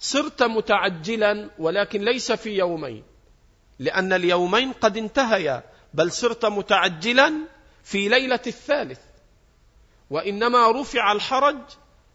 صرت 0.00 0.42
متعجلا 0.42 1.50
ولكن 1.58 2.00
ليس 2.00 2.32
في 2.32 2.50
يومين. 2.50 3.02
لأن 3.78 4.12
اليومين 4.12 4.72
قد 4.72 4.96
انتهيا 4.96 5.62
بل 5.94 6.12
صرت 6.12 6.46
متعجلا 6.46 7.32
في 7.84 8.08
ليلة 8.08 8.40
الثالث. 8.46 9.00
وإنما 10.10 10.70
رفع 10.70 11.12
الحرج 11.12 11.58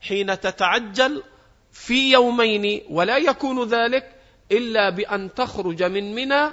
حين 0.01 0.39
تتعجل 0.39 1.23
في 1.71 2.11
يومين 2.11 2.82
ولا 2.89 3.17
يكون 3.17 3.67
ذلك 3.67 4.15
إلا 4.51 4.89
بأن 4.89 5.34
تخرج 5.34 5.84
من 5.84 6.15
منى 6.15 6.49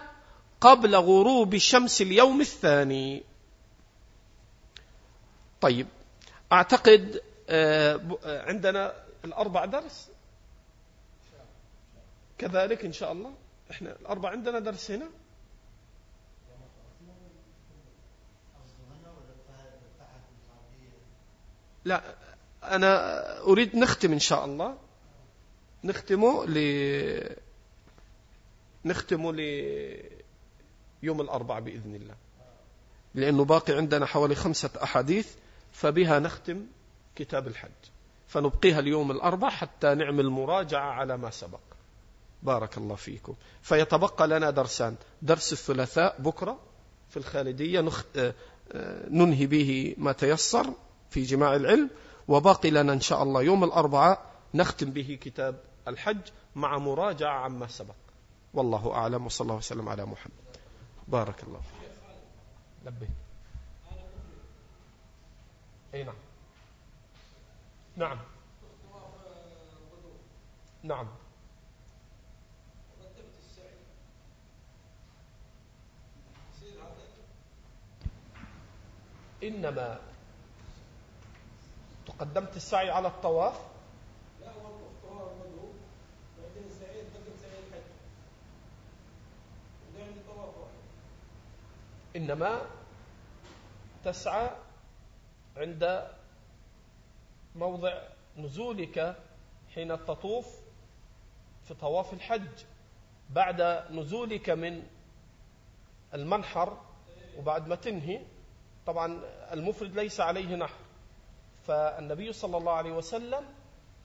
قبل 0.61 0.97
غروب 0.97 1.57
شمس 1.57 2.03
اليوم 2.03 2.41
الثاني. 2.41 3.23
طيب 5.61 5.87
أعتقد 6.53 7.23
آه، 7.49 8.01
آه، 8.25 8.43
عندنا 8.43 8.95
الأربع 9.25 9.65
درس. 9.65 10.09
كذلك 12.39 12.85
إن 12.85 12.93
شاء 12.93 13.13
الله. 13.13 13.35
إحنا 13.71 13.97
الأربع 14.01 14.31
عندنا 14.31 14.59
درس 14.59 14.91
هنا. 14.91 15.09
لا 21.85 22.03
أنا 22.63 23.41
أريد 23.41 23.77
نختم 23.77 24.13
إن 24.13 24.19
شاء 24.19 24.45
الله. 24.45 24.79
نختمه 25.85 26.47
ل 26.47 26.59
نختمه 28.85 29.33
ل 29.33 29.41
يوم 31.03 31.21
الأربع 31.21 31.59
بإذن 31.59 31.95
الله. 31.95 32.15
لأنه 33.15 33.45
باقي 33.45 33.73
عندنا 33.73 34.07
حوالي 34.07 34.35
خمسة 34.35 34.71
أحاديث 34.83 35.29
فبها 35.73 36.19
نختم 36.19 36.67
كتاب 37.17 37.47
الحج. 37.47 37.71
فنبقيها 38.29 38.79
اليوم 38.79 39.11
الأربع 39.11 39.51
حتى 39.51 39.95
نعمل 39.95 40.29
مراجعة 40.29 40.91
على 40.91 41.17
ما 41.17 41.31
سبق. 41.31 41.61
بارك 42.43 42.79
الله 42.79 42.95
فيكم. 42.95 43.35
فيتبقى 43.63 44.29
لنا 44.29 44.51
درسان. 44.51 44.97
درس 45.23 45.53
الثلاثاء 45.53 46.17
بكرة 46.19 46.59
في 47.11 47.17
الخالدية. 47.17 47.81
نخ... 47.81 48.05
آه، 48.17 48.35
آه، 48.73 49.09
ننهي 49.09 49.47
به 49.47 49.95
ما 49.99 50.13
تيسر 50.13 50.73
في 51.11 51.23
جماع 51.23 51.57
العلم. 51.57 51.91
وباقي 52.29 52.71
لنا 52.71 52.93
إن 52.93 53.01
شاء 53.01 53.23
الله 53.23 53.43
يوم 53.43 53.65
الأربعاء 53.65 54.27
نختم 54.55 54.91
به 54.91 55.19
كتاب 55.21 55.61
الحج 55.89 56.21
مع 56.55 56.79
مراجعة 56.79 57.39
عما 57.39 57.67
سبق. 57.67 57.95
والله 58.55 58.93
أعلم. 58.93 59.27
وصلى 59.27 59.45
الله 59.45 59.57
وسلم 59.57 59.89
على 59.89 60.07
محمد. 60.07 60.48
بارك 61.09 61.43
الله 61.43 61.61
فيك. 61.61 61.91
لبي 62.85 63.09
أي 65.95 66.05
نعم. 66.05 66.15
نعم. 67.97 68.19
نعم. 70.83 71.09
إنما 79.43 80.01
تقدمت 82.07 82.57
السعي 82.57 82.91
على 82.91 83.09
الطواف 83.09 83.55
لا 84.41 84.53
هو 84.53 84.69
الطواف 84.69 85.33
مدعو 85.33 85.69
بعدين 86.39 86.71
السعي 86.71 87.03
تقدم 87.03 87.37
سعي 87.41 87.59
الحج 87.59 87.89
عندي 89.99 90.21
طواف 90.27 90.57
واحد 90.59 90.79
إنما 92.17 92.61
تسعى 94.05 94.51
عند 95.57 96.09
موضع 97.55 98.03
نزولك 98.37 99.17
حين 99.75 99.89
تطوف 100.05 100.61
في 101.65 101.75
طواف 101.75 102.13
الحج 102.13 102.65
بعد 103.31 103.63
نزولك 103.91 104.51
من 104.51 104.83
المنحر 106.15 106.81
وبعد 107.39 107.69
ما 107.69 107.75
تنهي 107.75 108.21
طبعا 108.87 109.21
المفرد 109.53 109.95
ليس 109.95 110.21
عليه 110.21 110.57
نحر. 110.57 110.79
فالنبي 111.67 112.33
صلى 112.33 112.57
الله 112.57 112.73
عليه 112.73 112.93
وسلم 112.93 113.45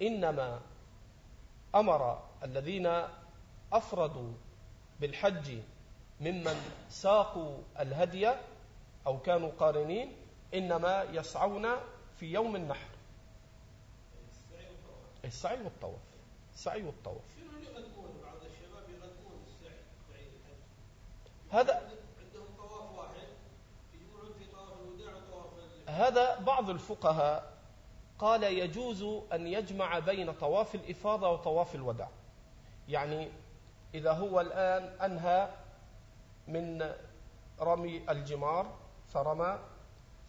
إنما 0.01 0.61
أمر 1.75 2.23
الذين 2.43 3.03
أفردوا 3.73 4.33
بالحج 4.99 5.57
ممن 6.23 6.55
ساقوا 6.89 7.57
الهدي 7.79 8.31
أو 9.07 9.19
كانوا 9.19 9.51
قارنين 9.59 10.15
إنما 10.53 11.03
يسعون 11.03 11.67
في 12.19 12.25
يوم 12.33 12.55
النحر. 12.55 12.89
السعي 15.25 15.63
والطواف. 15.63 16.01
السعي 16.53 16.83
والطواف. 16.83 17.21
هذا 21.51 21.89
هذا 25.87 26.39
بعض 26.39 26.69
الفقهاء 26.69 27.53
قال 28.19 28.43
يجوز 28.43 29.03
أن 29.33 29.47
يجمع 29.47 29.99
بين 29.99 30.33
طواف 30.33 30.75
الإفاضة 30.75 31.29
وطواف 31.29 31.75
الوداع. 31.75 32.09
يعني 32.89 33.31
إذا 33.93 34.11
هو 34.11 34.41
الآن 34.41 34.83
أنهى 34.83 35.49
من 36.47 36.93
رمي 37.59 38.11
الجمار 38.11 38.65
فرمى 39.07 39.59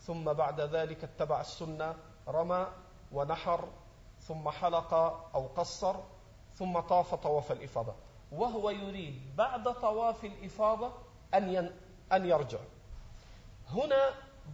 ثم 0.00 0.32
بعد 0.32 0.60
ذلك 0.60 1.04
اتبع 1.04 1.40
السنة 1.40 1.94
رمى 2.28 2.66
ونحر 3.12 3.68
ثم 4.20 4.50
حلق 4.50 4.94
أو 5.34 5.46
قصر 5.46 5.96
ثم 6.54 6.80
طاف 6.80 7.14
طواف 7.14 7.52
الإفاضة. 7.52 7.94
وهو 8.32 8.70
يريد 8.70 9.36
بعد 9.36 9.64
طواف 9.64 10.24
الإفاضة 10.24 10.92
أن 11.34 11.70
أن 12.12 12.26
يرجع. 12.26 12.58
هنا 13.70 14.10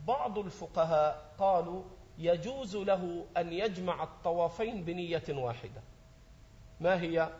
بعض 0.07 0.39
الفقهاء 0.39 1.35
قالوا 1.39 1.83
يجوز 2.19 2.77
له 2.77 3.27
أن 3.37 3.53
يجمع 3.53 4.03
الطوافين 4.03 4.85
بنية 4.85 5.25
واحدة. 5.29 5.83
ما 6.81 7.01
هي؟ 7.01 7.31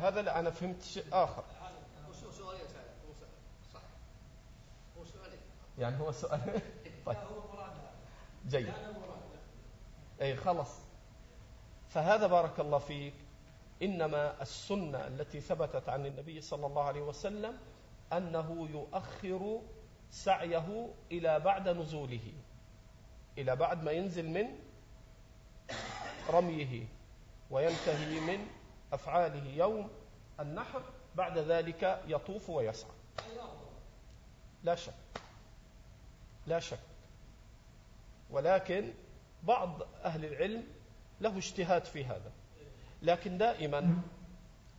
هذا 0.00 0.22
لا 0.22 0.38
أنا 0.38 0.50
فهمت 0.50 0.82
شيء 0.82 1.04
آخر. 1.12 1.44
يعني 5.78 6.00
هو 6.00 6.12
سؤال. 6.12 6.40
طيب. 7.06 7.16
جيد. 8.48 8.72
اي 10.20 10.36
خلص 10.36 10.78
فهذا 11.88 12.26
بارك 12.26 12.60
الله 12.60 12.78
فيك. 12.78 13.14
إنما 13.82 14.42
السنة 14.42 15.06
التي 15.06 15.40
ثبتت 15.40 15.88
عن 15.88 16.06
النبي 16.06 16.40
صلى 16.40 16.66
الله 16.66 16.82
عليه 16.82 17.02
وسلم 17.02 17.58
أنه 18.12 18.68
يؤخر 18.70 19.60
سعيه 20.10 20.94
إلى 21.12 21.40
بعد 21.40 21.68
نزوله. 21.68 22.32
إلى 23.38 23.56
بعد 23.56 23.84
ما 23.84 23.92
ينزل 23.92 24.28
من 24.28 24.58
رميه 26.30 26.86
وينتهي 27.50 28.20
من 28.20 28.46
أفعاله 28.92 29.48
يوم 29.56 29.90
النحر 30.40 30.82
بعد 31.14 31.38
ذلك 31.38 32.02
يطوف 32.06 32.50
ويسعى. 32.50 32.90
لا 34.62 34.74
شك. 34.74 34.94
لا 36.46 36.60
شك. 36.60 36.78
ولكن 38.30 38.92
بعض 39.42 39.82
أهل 40.04 40.24
العلم 40.24 40.66
له 41.20 41.38
اجتهاد 41.38 41.84
في 41.84 42.04
هذا. 42.04 42.32
لكن 43.02 43.38
دائما 43.38 44.02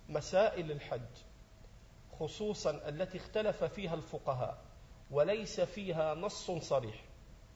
مسائل 0.09 0.72
الحج 0.72 1.01
خصوصا 2.20 2.72
التي 2.72 3.18
اختلف 3.18 3.64
فيها 3.64 3.93
الفقهاء 3.95 4.57
وليس 5.12 5.62
فيها 5.62 6.16
نص 6.16 6.51
صريح 6.51 7.03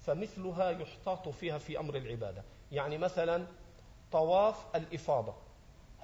فمثلها 0.02 0.70
يحتاط 0.70 1.30
فيها 1.30 1.58
في 1.58 1.80
أمر 1.80 1.96
العبادة. 1.98 2.44
يعني 2.72 2.98
مثلا 2.98 3.48
طواف 4.12 4.76
الإفاضة. 4.76 5.45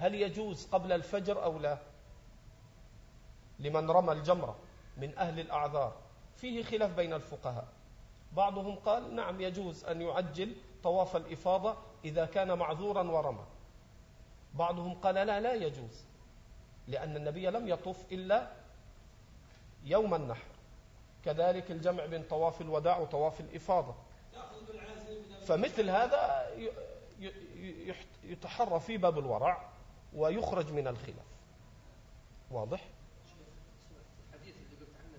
هل 0.02 0.14
يجوز 0.14 0.66
قبل 0.66 0.92
الفجر 0.92 1.44
أو 1.44 1.58
لا؟ 1.58 1.78
لمن 3.58 3.90
رمى 3.90 4.12
الجمرة 4.12 4.56
من 4.96 5.18
أهل 5.18 5.40
الأعذار. 5.40 5.96
فيه 6.36 6.62
خلاف 6.62 6.96
بين 6.96 7.12
الفقهاء. 7.12 7.68
بعضهم 8.32 8.76
قال 8.76 9.16
نعم 9.16 9.40
يجوز 9.40 9.84
أن 9.84 10.02
يعجل 10.02 10.54
طواف 10.82 11.16
الإفاضة 11.16 11.76
إذا 12.04 12.26
كان 12.26 12.58
معذورا 12.58 13.02
ورمى. 13.02 13.44
بعضهم 14.54 14.94
قال 14.94 15.14
لا 15.14 15.40
لا 15.40 15.54
يجوز 15.54 16.04
لأن 16.88 17.16
النبي 17.16 17.46
لم 17.46 17.68
يطف 17.68 18.12
إلا 18.12 18.52
يوم 19.84 20.14
النحر. 20.14 20.48
كذلك 21.24 21.70
الجمع 21.70 22.06
بين 22.06 22.22
طواف 22.22 22.60
الوداع 22.60 22.98
وطواف 22.98 23.40
الإفاضة. 23.40 23.94
فمثل 25.46 25.90
هذا 25.90 26.50
يتحرى 28.24 28.80
في 28.80 28.96
باب 28.96 29.18
الورع. 29.18 29.71
ويخرج 30.14 30.72
من 30.72 30.88
الخلاف 30.88 31.26
واضح؟ 32.50 32.88
الحديث 34.34 34.54
اللي 34.56 34.76
قلت 34.80 34.90
عنه 34.96 35.16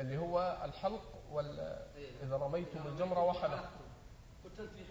اللي 0.00 0.18
هو 0.18 0.62
الحلق 0.64 1.02
وال. 1.32 1.60
إذا 2.22 2.36
رميتم 2.36 2.86
الجمرة 2.86 3.24
وحلقتم 3.24 3.80
قلت 4.44 4.60
في 4.60 4.82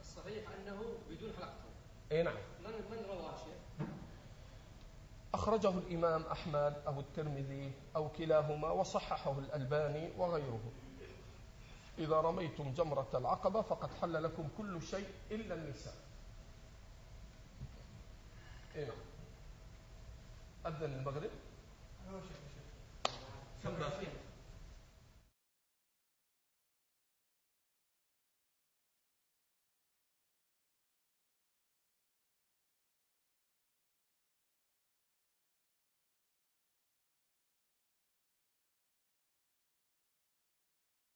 الصحيح 0.00 0.44
انه 0.50 0.82
بدون 1.10 1.32
حلقته 1.32 1.68
إي 2.12 2.22
نعم 2.22 2.34
من 2.64 2.70
من 2.90 3.04
رواه 3.08 3.36
شيخ؟ 3.36 3.86
أخرجه 5.34 5.68
الإمام 5.68 6.22
أحمد 6.22 6.82
أو 6.86 7.00
الترمذي 7.00 7.72
أو 7.96 8.08
كلاهما 8.08 8.70
وصححه 8.70 9.38
الألباني 9.38 10.10
وغيره 10.18 10.60
إذا 11.98 12.16
رميتم 12.20 12.74
جمرة 12.74 13.08
العقبة 13.14 13.62
فقد 13.62 13.90
حل 14.00 14.22
لكم 14.22 14.48
كل 14.58 14.82
شيء 14.82 15.06
إلا 15.30 15.54
النساء 15.54 15.94
إيه 18.76 18.84
نعم 18.86 18.96
أذن 20.66 20.92
المغرب؟ 20.94 21.30